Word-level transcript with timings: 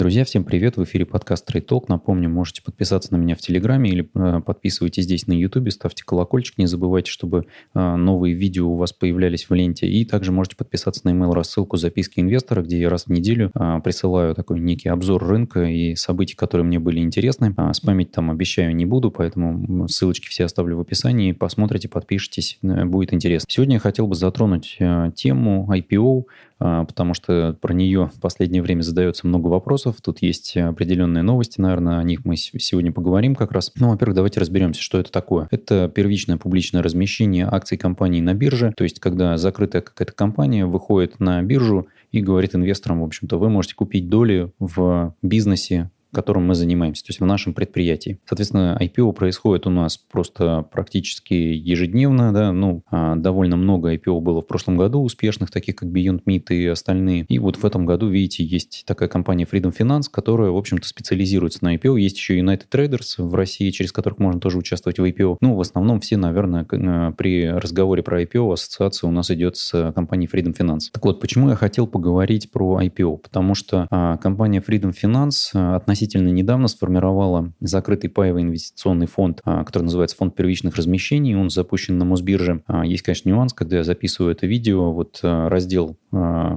Друзья, 0.00 0.24
всем 0.24 0.44
привет! 0.44 0.78
В 0.78 0.84
эфире 0.84 1.04
подкаст 1.04 1.46
Trade 1.46 1.66
Talk. 1.66 1.84
Напомню, 1.88 2.30
можете 2.30 2.62
подписаться 2.62 3.12
на 3.12 3.18
меня 3.18 3.34
в 3.34 3.40
Телеграме 3.40 3.90
или 3.90 4.08
э, 4.14 4.40
подписывайтесь 4.40 5.04
здесь 5.04 5.26
на 5.26 5.34
Ютубе, 5.34 5.70
ставьте 5.70 6.04
колокольчик, 6.06 6.56
не 6.56 6.64
забывайте, 6.64 7.10
чтобы 7.10 7.44
э, 7.74 7.96
новые 7.96 8.34
видео 8.34 8.70
у 8.70 8.76
вас 8.76 8.94
появлялись 8.94 9.50
в 9.50 9.52
ленте. 9.52 9.86
И 9.86 10.06
также 10.06 10.32
можете 10.32 10.56
подписаться 10.56 11.02
на 11.04 11.10
email 11.10 11.34
рассылку 11.34 11.76
записки 11.76 12.18
инвестора, 12.18 12.62
где 12.62 12.80
я 12.80 12.88
раз 12.88 13.08
в 13.08 13.10
неделю 13.10 13.50
э, 13.54 13.80
присылаю 13.84 14.34
такой 14.34 14.58
некий 14.58 14.88
обзор 14.88 15.22
рынка 15.22 15.64
и 15.64 15.94
событий, 15.96 16.34
которые 16.34 16.64
мне 16.64 16.78
были 16.78 17.00
интересны. 17.00 17.52
А 17.58 17.74
спамить 17.74 18.10
там 18.10 18.30
обещаю 18.30 18.74
не 18.74 18.86
буду, 18.86 19.10
поэтому 19.10 19.86
ссылочки 19.86 20.28
все 20.30 20.46
оставлю 20.46 20.78
в 20.78 20.80
описании. 20.80 21.32
Посмотрите, 21.32 21.90
подпишитесь, 21.90 22.58
э, 22.62 22.86
будет 22.86 23.12
интересно. 23.12 23.46
Сегодня 23.50 23.74
я 23.74 23.80
хотел 23.80 24.06
бы 24.06 24.14
затронуть 24.14 24.76
э, 24.78 25.10
тему 25.14 25.68
IPO, 25.70 26.24
потому 26.60 27.14
что 27.14 27.56
про 27.60 27.72
нее 27.72 28.10
в 28.14 28.20
последнее 28.20 28.62
время 28.62 28.82
задается 28.82 29.26
много 29.26 29.48
вопросов. 29.48 29.96
Тут 30.02 30.22
есть 30.22 30.56
определенные 30.56 31.22
новости, 31.22 31.60
наверное, 31.60 31.98
о 31.98 32.04
них 32.04 32.24
мы 32.24 32.36
сегодня 32.36 32.92
поговорим 32.92 33.34
как 33.34 33.50
раз. 33.50 33.72
Ну, 33.76 33.88
во-первых, 33.88 34.14
давайте 34.14 34.38
разберемся, 34.38 34.82
что 34.82 34.98
это 34.98 35.10
такое. 35.10 35.48
Это 35.50 35.88
первичное 35.88 36.36
публичное 36.36 36.82
размещение 36.82 37.48
акций 37.50 37.78
компании 37.78 38.20
на 38.20 38.34
бирже, 38.34 38.72
то 38.76 38.84
есть 38.84 39.00
когда 39.00 39.36
закрытая 39.36 39.82
какая-то 39.82 40.12
компания 40.12 40.66
выходит 40.66 41.18
на 41.18 41.42
биржу 41.42 41.88
и 42.12 42.20
говорит 42.20 42.54
инвесторам, 42.54 43.00
в 43.00 43.04
общем-то, 43.04 43.38
вы 43.38 43.48
можете 43.48 43.74
купить 43.74 44.08
доли 44.08 44.52
в 44.58 45.14
бизнесе 45.22 45.90
которым 46.12 46.46
мы 46.46 46.54
занимаемся, 46.54 47.04
то 47.04 47.10
есть 47.10 47.20
в 47.20 47.26
нашем 47.26 47.54
предприятии. 47.54 48.18
Соответственно, 48.26 48.78
IPO 48.80 49.12
происходит 49.12 49.66
у 49.66 49.70
нас 49.70 49.96
просто 49.96 50.66
практически 50.70 51.34
ежедневно, 51.34 52.32
да, 52.32 52.52
ну, 52.52 52.82
а, 52.90 53.16
довольно 53.16 53.56
много 53.56 53.94
IPO 53.94 54.20
было 54.20 54.42
в 54.42 54.46
прошлом 54.46 54.76
году 54.76 55.02
успешных, 55.02 55.50
таких 55.50 55.76
как 55.76 55.88
Beyond 55.88 56.22
Meat 56.26 56.46
и 56.50 56.66
остальные. 56.66 57.26
И 57.28 57.38
вот 57.38 57.56
в 57.56 57.64
этом 57.64 57.86
году, 57.86 58.08
видите, 58.08 58.44
есть 58.44 58.84
такая 58.86 59.08
компания 59.08 59.46
Freedom 59.50 59.74
Finance, 59.76 60.04
которая, 60.10 60.50
в 60.50 60.56
общем-то, 60.56 60.86
специализируется 60.86 61.64
на 61.64 61.76
IPO. 61.76 61.98
Есть 61.98 62.16
еще 62.16 62.38
United 62.38 62.64
Traders 62.70 63.14
в 63.18 63.34
России, 63.34 63.70
через 63.70 63.92
которых 63.92 64.18
можно 64.18 64.40
тоже 64.40 64.58
участвовать 64.58 64.98
в 64.98 65.04
IPO. 65.04 65.36
Ну, 65.40 65.54
в 65.54 65.60
основном 65.60 66.00
все, 66.00 66.16
наверное, 66.16 66.66
э, 66.70 67.12
при 67.16 67.48
разговоре 67.48 68.02
про 68.02 68.22
IPO 68.22 68.52
ассоциация 68.52 69.08
у 69.08 69.10
нас 69.10 69.30
идет 69.30 69.56
с 69.56 69.92
компанией 69.92 70.28
Freedom 70.32 70.56
Finance. 70.56 70.90
Так 70.92 71.04
вот, 71.04 71.20
почему 71.20 71.48
я 71.50 71.56
хотел 71.56 71.86
поговорить 71.86 72.50
про 72.50 72.80
IPO? 72.82 73.18
Потому 73.18 73.54
что 73.54 73.86
а, 73.90 74.16
компания 74.16 74.62
Freedom 74.66 74.92
Finance 74.92 75.76
относительно 75.76 75.99
относительно 76.00 76.30
недавно 76.30 76.68
сформировала 76.68 77.52
закрытый 77.60 78.08
паевый 78.08 78.42
инвестиционный 78.42 79.06
фонд, 79.06 79.42
а, 79.44 79.64
который 79.64 79.84
называется 79.84 80.16
фонд 80.16 80.34
первичных 80.34 80.76
размещений. 80.76 81.36
Он 81.36 81.50
запущен 81.50 81.98
на 81.98 82.06
Мосбирже. 82.06 82.62
А, 82.66 82.86
есть, 82.86 83.02
конечно, 83.02 83.28
нюанс, 83.28 83.52
когда 83.52 83.78
я 83.78 83.84
записываю 83.84 84.32
это 84.32 84.46
видео, 84.46 84.92
вот 84.92 85.20
а, 85.22 85.48
раздел, 85.48 85.96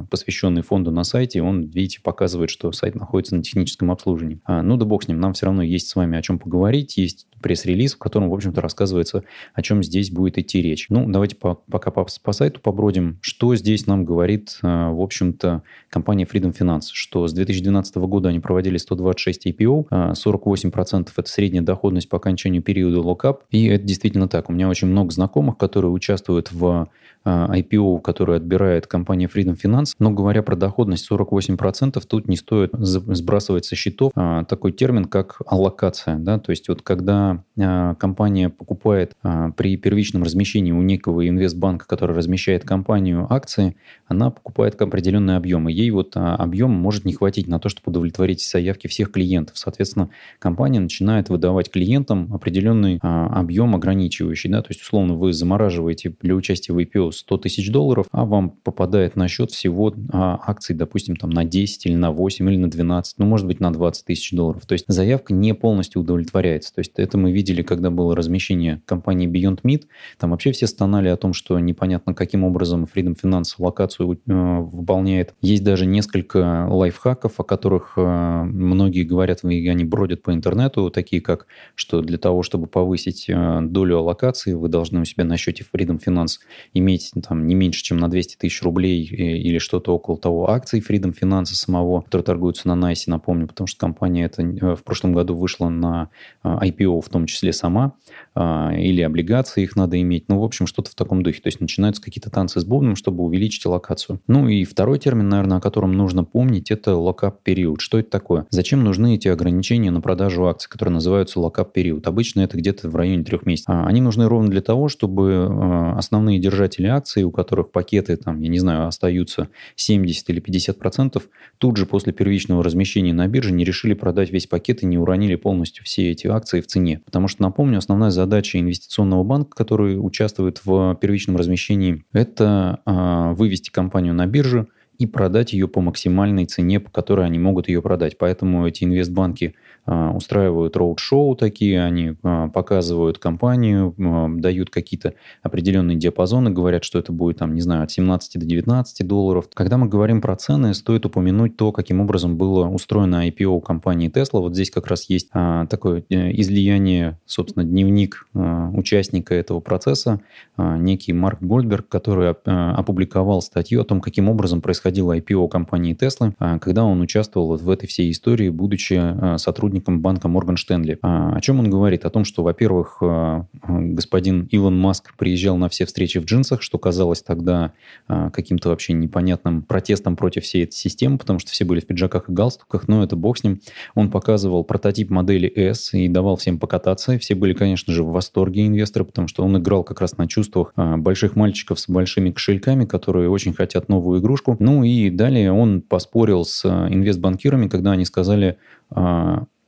посвященный 0.09 0.63
фонду 0.63 0.89
на 0.89 1.03
сайте, 1.03 1.43
он, 1.43 1.61
видите, 1.61 1.99
показывает, 2.01 2.49
что 2.49 2.71
сайт 2.71 2.95
находится 2.95 3.35
на 3.35 3.43
техническом 3.43 3.91
обслуживании. 3.91 4.39
Ну 4.47 4.77
да 4.77 4.85
бог 4.85 5.03
с 5.03 5.07
ним, 5.07 5.19
нам 5.19 5.33
все 5.33 5.45
равно 5.45 5.61
есть 5.61 5.89
с 5.89 5.95
вами 5.95 6.17
о 6.17 6.23
чем 6.23 6.39
поговорить, 6.39 6.97
есть 6.97 7.27
пресс-релиз, 7.39 7.93
в 7.93 7.99
котором, 7.99 8.31
в 8.31 8.33
общем-то, 8.33 8.61
рассказывается, 8.61 9.23
о 9.53 9.61
чем 9.61 9.83
здесь 9.83 10.09
будет 10.09 10.39
идти 10.39 10.59
речь. 10.63 10.87
Ну, 10.89 11.07
давайте 11.07 11.35
по, 11.35 11.53
пока 11.69 11.91
по, 11.91 12.07
по 12.23 12.31
сайту 12.31 12.61
побродим. 12.61 13.19
Что 13.21 13.55
здесь 13.55 13.85
нам 13.85 14.05
говорит, 14.05 14.57
в 14.63 15.01
общем-то, 15.01 15.61
компания 15.89 16.25
Freedom 16.25 16.57
Finance, 16.57 16.87
что 16.91 17.27
с 17.27 17.33
2012 17.33 17.95
года 17.97 18.29
они 18.29 18.39
проводили 18.39 18.77
126 18.77 19.32
6 19.33 19.47
IPO, 19.47 20.13
48% 20.13 21.09
это 21.15 21.29
средняя 21.29 21.63
доходность 21.63 22.09
по 22.09 22.17
окончанию 22.17 22.61
периода 22.61 23.01
локап. 23.01 23.43
И 23.51 23.67
это 23.67 23.83
действительно 23.83 24.27
так. 24.27 24.49
У 24.49 24.53
меня 24.53 24.69
очень 24.69 24.87
много 24.87 25.11
знакомых, 25.11 25.57
которые 25.57 25.91
участвуют 25.91 26.51
в 26.51 26.87
IPO, 27.25 28.01
который 28.01 28.37
отбирает 28.37 28.87
компания 28.87 29.29
Freedom 29.33 29.57
Finance. 29.61 29.95
Но 29.99 30.11
говоря 30.11 30.43
про 30.43 30.55
доходность 30.55 31.09
48%, 31.09 32.01
тут 32.07 32.27
не 32.27 32.35
стоит 32.35 32.71
сбрасывать 32.73 33.65
со 33.65 33.75
счетов 33.75 34.11
а, 34.15 34.43
такой 34.43 34.71
термин, 34.71 35.05
как 35.05 35.41
аллокация. 35.45 36.17
Да? 36.17 36.39
То 36.39 36.51
есть 36.51 36.67
вот 36.67 36.81
когда 36.81 37.43
а, 37.59 37.95
компания 37.95 38.49
покупает 38.49 39.15
при 39.55 39.77
первичном 39.77 40.23
размещении 40.23 40.71
у 40.71 40.81
некого 40.81 41.27
инвестбанка, 41.27 41.87
который 41.87 42.15
размещает 42.15 42.65
компанию 42.65 43.27
акции, 43.31 43.75
она 44.07 44.29
покупает 44.29 44.79
определенные 44.81 45.37
объемы. 45.37 45.71
Ей 45.71 45.91
вот 45.91 46.13
объем 46.15 46.71
может 46.71 47.05
не 47.05 47.13
хватить 47.13 47.47
на 47.47 47.59
то, 47.59 47.69
чтобы 47.69 47.91
удовлетворить 47.91 48.41
заявки 48.41 48.87
всех 48.87 49.11
клиентов. 49.11 49.57
Соответственно, 49.57 50.09
компания 50.39 50.79
начинает 50.79 51.29
выдавать 51.29 51.69
клиентам 51.69 52.33
определенный 52.33 52.99
объем 53.01 53.75
ограничивающий. 53.75 54.49
Да? 54.49 54.61
То 54.61 54.71
есть, 54.71 54.81
условно, 54.81 55.13
вы 55.15 55.33
замораживаете 55.33 56.13
для 56.21 56.35
участия 56.35 56.73
в 56.73 56.77
IPO 56.77 57.12
100 57.13 57.37
тысяч 57.37 57.71
долларов, 57.71 58.07
а 58.11 58.25
вам 58.25 58.49
попадает 58.49 59.15
на 59.15 59.27
счет 59.27 59.51
всего 59.51 59.93
а, 60.11 60.39
акций, 60.45 60.75
допустим, 60.75 61.15
там 61.15 61.29
на 61.29 61.45
10 61.45 61.85
или 61.85 61.95
на 61.95 62.11
8 62.11 62.49
или 62.49 62.57
на 62.57 62.69
12, 62.69 63.19
ну, 63.19 63.25
может 63.25 63.47
быть, 63.47 63.59
на 63.59 63.71
20 63.71 64.05
тысяч 64.05 64.31
долларов. 64.31 64.65
То 64.65 64.73
есть 64.73 64.85
заявка 64.87 65.33
не 65.33 65.53
полностью 65.53 66.01
удовлетворяется. 66.01 66.73
То 66.73 66.79
есть 66.79 66.93
это 66.97 67.17
мы 67.17 67.31
видели, 67.31 67.61
когда 67.61 67.89
было 67.89 68.15
размещение 68.15 68.81
компании 68.85 69.29
Beyond 69.29 69.61
Meat. 69.63 69.83
Там 70.17 70.31
вообще 70.31 70.51
все 70.51 70.67
стонали 70.67 71.07
о 71.09 71.17
том, 71.17 71.33
что 71.33 71.59
непонятно, 71.59 72.13
каким 72.13 72.43
образом 72.43 72.87
Freedom 72.93 73.15
Finance 73.21 73.55
локацию 73.57 74.13
э, 74.13 74.33
выполняет. 74.59 75.33
Есть 75.41 75.63
даже 75.63 75.85
несколько 75.85 76.67
лайфхаков, 76.69 77.39
о 77.39 77.43
которых 77.43 77.93
э, 77.97 78.43
многие 78.43 79.03
говорят, 79.03 79.39
они 79.43 79.83
бродят 79.83 80.21
по 80.21 80.33
интернету, 80.33 80.89
такие 80.89 81.21
как, 81.21 81.47
что 81.75 82.01
для 82.01 82.17
того, 82.17 82.43
чтобы 82.43 82.67
повысить 82.67 83.25
э, 83.29 83.59
долю 83.61 83.97
аллокации, 83.97 84.53
вы 84.53 84.69
должны 84.69 85.01
у 85.01 85.05
себя 85.05 85.23
на 85.23 85.37
счете 85.37 85.65
Freedom 85.73 85.99
Finance 86.03 86.39
иметь 86.73 87.02
иметь 87.13 87.27
там 87.27 87.45
не 87.47 87.55
меньше, 87.55 87.83
чем 87.83 87.97
на 87.97 88.09
200 88.09 88.37
тысяч 88.37 88.61
рублей 88.61 89.07
э, 89.11 89.37
или 89.37 89.57
что-то 89.57 89.93
около 89.93 90.17
того. 90.17 90.49
Акций 90.49 90.79
Freedom 90.87 91.13
Finance 91.19 91.53
самого, 91.53 92.01
которые 92.01 92.25
торгуются 92.25 92.67
на 92.67 92.91
NICE, 92.91 93.03
напомню, 93.07 93.47
потому 93.47 93.67
что 93.67 93.79
компания 93.79 94.25
это 94.25 94.41
э, 94.41 94.75
в 94.75 94.83
прошлом 94.83 95.13
году 95.13 95.35
вышла 95.35 95.69
на 95.69 96.09
э, 96.43 96.47
IPO 96.47 97.01
в 97.01 97.09
том 97.09 97.25
числе 97.25 97.53
сама, 97.53 97.93
или 98.35 99.01
облигации 99.01 99.63
их 99.63 99.75
надо 99.75 99.99
иметь, 100.01 100.25
ну, 100.27 100.39
в 100.39 100.43
общем, 100.43 100.67
что-то 100.67 100.91
в 100.91 100.95
таком 100.95 101.21
духе. 101.23 101.41
То 101.41 101.47
есть 101.47 101.59
начинаются 101.59 102.01
какие-то 102.01 102.29
танцы 102.29 102.59
с 102.59 102.65
бубном, 102.65 102.95
чтобы 102.95 103.23
увеличить 103.23 103.65
аллокацию. 103.65 104.19
Ну 104.27 104.47
и 104.47 104.63
второй 104.63 104.99
термин, 104.99 105.29
наверное, 105.29 105.57
о 105.57 105.61
котором 105.61 105.93
нужно 105.93 106.23
помнить, 106.23 106.71
это 106.71 106.95
lock-up 106.95 107.43
период. 107.43 107.81
Что 107.81 107.99
это 107.99 108.09
такое? 108.09 108.47
Зачем 108.49 108.83
нужны 108.83 109.15
эти 109.15 109.27
ограничения 109.27 109.91
на 109.91 110.01
продажу 110.01 110.47
акций, 110.47 110.69
которые 110.69 110.93
называются 110.93 111.39
lock-up 111.39 111.73
период? 111.73 112.07
Обычно 112.07 112.41
это 112.41 112.57
где-то 112.57 112.89
в 112.89 112.95
районе 112.95 113.23
трех 113.23 113.45
месяцев. 113.45 113.69
А, 113.69 113.85
они 113.85 114.01
нужны 114.01 114.27
ровно 114.27 114.49
для 114.49 114.61
того, 114.61 114.89
чтобы 114.89 115.93
основные 115.95 116.39
держатели 116.39 116.87
акций, 116.87 117.23
у 117.23 117.31
которых 117.31 117.71
пакеты, 117.71 118.17
там, 118.17 118.41
я 118.41 118.49
не 118.49 118.59
знаю, 118.59 118.87
остаются 118.87 119.49
70 119.75 120.29
или 120.29 120.39
50 120.39 120.79
процентов, 120.79 121.29
тут 121.57 121.77
же 121.77 121.85
после 121.85 122.13
первичного 122.13 122.63
размещения 122.63 123.13
на 123.13 123.27
бирже 123.27 123.51
не 123.51 123.63
решили 123.63 123.93
продать 123.93 124.31
весь 124.31 124.47
пакет 124.47 124.83
и 124.83 124.85
не 124.85 124.97
уронили 124.97 125.35
полностью 125.35 125.83
все 125.85 126.11
эти 126.11 126.27
акции 126.27 126.61
в 126.61 126.67
цене. 126.67 127.01
Потому 127.05 127.27
что, 127.27 127.41
напомню, 127.41 127.77
основная 127.77 128.09
задача 128.09 128.22
инвестиционного 128.61 129.23
банка, 129.23 129.55
который 129.55 129.95
участвует 129.97 130.61
в 130.63 130.95
первичном 130.95 131.37
размещении, 131.37 132.03
это 132.13 132.81
э, 132.85 133.33
вывести 133.33 133.69
компанию 133.69 134.13
на 134.13 134.25
биржу, 134.25 134.67
и 135.03 135.05
продать 135.05 135.51
ее 135.51 135.67
по 135.67 135.81
максимальной 135.81 136.45
цене, 136.45 136.79
по 136.79 136.89
которой 136.89 137.25
они 137.25 137.37
могут 137.37 137.67
ее 137.67 137.81
продать. 137.81 138.17
Поэтому 138.17 138.65
эти 138.65 138.85
инвестбанки 138.85 139.53
а, 139.85 140.11
устраивают 140.11 140.77
роуд-шоу 140.77 141.35
такие, 141.35 141.83
они 141.83 142.15
а, 142.23 142.47
показывают 142.47 143.17
компанию, 143.17 143.93
а, 143.99 144.29
дают 144.29 144.69
какие-то 144.69 145.13
определенные 145.41 145.97
диапазоны, 145.97 146.51
говорят, 146.51 146.85
что 146.85 146.99
это 146.99 147.11
будет, 147.11 147.39
там, 147.39 147.53
не 147.53 147.59
знаю, 147.59 147.83
от 147.83 147.91
17 147.91 148.39
до 148.39 148.45
19 148.45 149.05
долларов. 149.05 149.49
Когда 149.53 149.77
мы 149.77 149.87
говорим 149.89 150.21
про 150.21 150.37
цены, 150.37 150.73
стоит 150.73 151.05
упомянуть 151.05 151.57
то, 151.57 151.73
каким 151.73 151.99
образом 151.99 152.37
было 152.37 152.65
устроено 152.67 153.27
IPO 153.27 153.59
компании 153.61 154.09
Tesla. 154.09 154.39
Вот 154.39 154.53
здесь 154.53 154.71
как 154.71 154.87
раз 154.87 155.09
есть 155.09 155.29
такое 155.69 156.05
э, 156.09 156.31
излияние, 156.39 157.19
собственно, 157.25 157.65
дневник 157.65 158.27
участника 158.33 159.35
этого 159.35 159.59
процесса, 159.59 160.21
некий 160.57 161.13
Марк 161.13 161.41
Гольдберг, 161.41 161.87
который 161.87 162.31
опубликовал 162.31 163.41
статью 163.41 163.81
о 163.81 163.83
том, 163.83 164.01
каким 164.01 164.29
образом 164.29 164.61
происходило 164.61 164.92
IPO 165.01 165.49
компании 165.49 165.95
Tesla, 165.95 166.33
когда 166.59 166.83
он 166.83 167.01
участвовал 167.01 167.57
в 167.57 167.69
этой 167.69 167.87
всей 167.87 168.11
истории, 168.11 168.49
будучи 168.49 169.37
сотрудником 169.37 169.63
сотрудником 169.63 170.01
банка 170.01 170.27
Морган 170.27 170.57
Штенли. 170.57 170.99
А, 171.01 171.35
о 171.35 171.41
чем 171.41 171.59
он 171.59 171.69
говорит? 171.69 172.05
О 172.05 172.09
том, 172.09 172.25
что, 172.25 172.43
во-первых, 172.43 172.97
а, 173.01 173.45
господин 173.63 174.47
Илон 174.51 174.77
Маск 174.77 175.15
приезжал 175.17 175.57
на 175.57 175.69
все 175.69 175.85
встречи 175.85 176.19
в 176.19 176.25
джинсах, 176.25 176.61
что 176.61 176.77
казалось 176.77 177.21
тогда 177.21 177.73
а, 178.07 178.29
каким-то 178.29 178.69
вообще 178.69 178.93
непонятным 178.93 179.61
протестом 179.61 180.15
против 180.15 180.43
всей 180.43 180.63
этой 180.63 180.73
системы, 180.73 181.17
потому 181.17 181.39
что 181.39 181.51
все 181.51 181.65
были 181.65 181.79
в 181.79 181.87
пиджаках 181.87 182.29
и 182.29 182.33
галстуках, 182.33 182.87
но 182.87 183.03
это 183.03 183.15
бог 183.15 183.37
с 183.37 183.43
ним. 183.43 183.61
Он 183.95 184.11
показывал 184.11 184.63
прототип 184.63 185.09
модели 185.09 185.47
S 185.47 185.93
и 185.93 186.07
давал 186.07 186.35
всем 186.35 186.59
покататься. 186.59 187.17
Все 187.19 187.35
были, 187.35 187.53
конечно 187.53 187.93
же, 187.93 188.03
в 188.03 188.11
восторге 188.11 188.67
инвесторы, 188.67 189.05
потому 189.05 189.27
что 189.27 189.43
он 189.43 189.57
играл 189.57 189.83
как 189.83 190.01
раз 190.01 190.17
на 190.17 190.27
чувствах 190.27 190.73
больших 190.75 191.35
мальчиков 191.35 191.79
с 191.79 191.89
большими 191.89 192.31
кошельками, 192.31 192.85
которые 192.85 193.29
очень 193.29 193.53
хотят 193.53 193.89
новую 193.89 194.19
игрушку. 194.19 194.57
Ну 194.59 194.72
и 194.81 195.09
далее 195.09 195.51
он 195.51 195.81
поспорил 195.81 196.45
с 196.45 196.65
инвестбанкирами, 196.65 197.67
когда 197.67 197.91
они 197.91 198.05
сказали, 198.05 198.57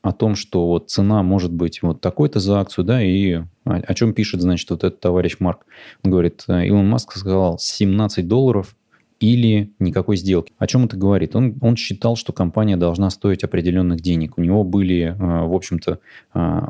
о 0.05 0.11
том, 0.11 0.35
что 0.35 0.67
вот 0.67 0.91
цена 0.91 1.23
может 1.23 1.51
быть 1.51 1.81
вот 1.81 1.99
такой-то 1.99 2.39
за 2.39 2.59
акцию, 2.59 2.85
да, 2.85 3.01
и 3.01 3.33
о, 3.33 3.45
о 3.63 3.93
чем 3.95 4.13
пишет, 4.13 4.39
значит, 4.39 4.69
вот 4.69 4.83
этот 4.83 4.99
товарищ 4.99 5.37
Марк. 5.39 5.65
Он 6.03 6.11
говорит, 6.11 6.43
э, 6.47 6.67
Илон 6.67 6.87
Маск 6.87 7.13
сказал 7.13 7.57
17 7.57 8.27
долларов 8.27 8.75
или 9.19 9.71
никакой 9.79 10.17
сделки. 10.17 10.51
О 10.57 10.67
чем 10.67 10.85
это 10.85 10.97
говорит? 10.97 11.35
Он, 11.35 11.55
он 11.61 11.75
считал, 11.75 12.15
что 12.15 12.33
компания 12.33 12.77
должна 12.77 13.09
стоить 13.09 13.43
определенных 13.43 14.01
денег. 14.01 14.37
У 14.37 14.41
него 14.41 14.63
были, 14.63 15.15
в 15.17 15.53
общем-то, 15.53 15.99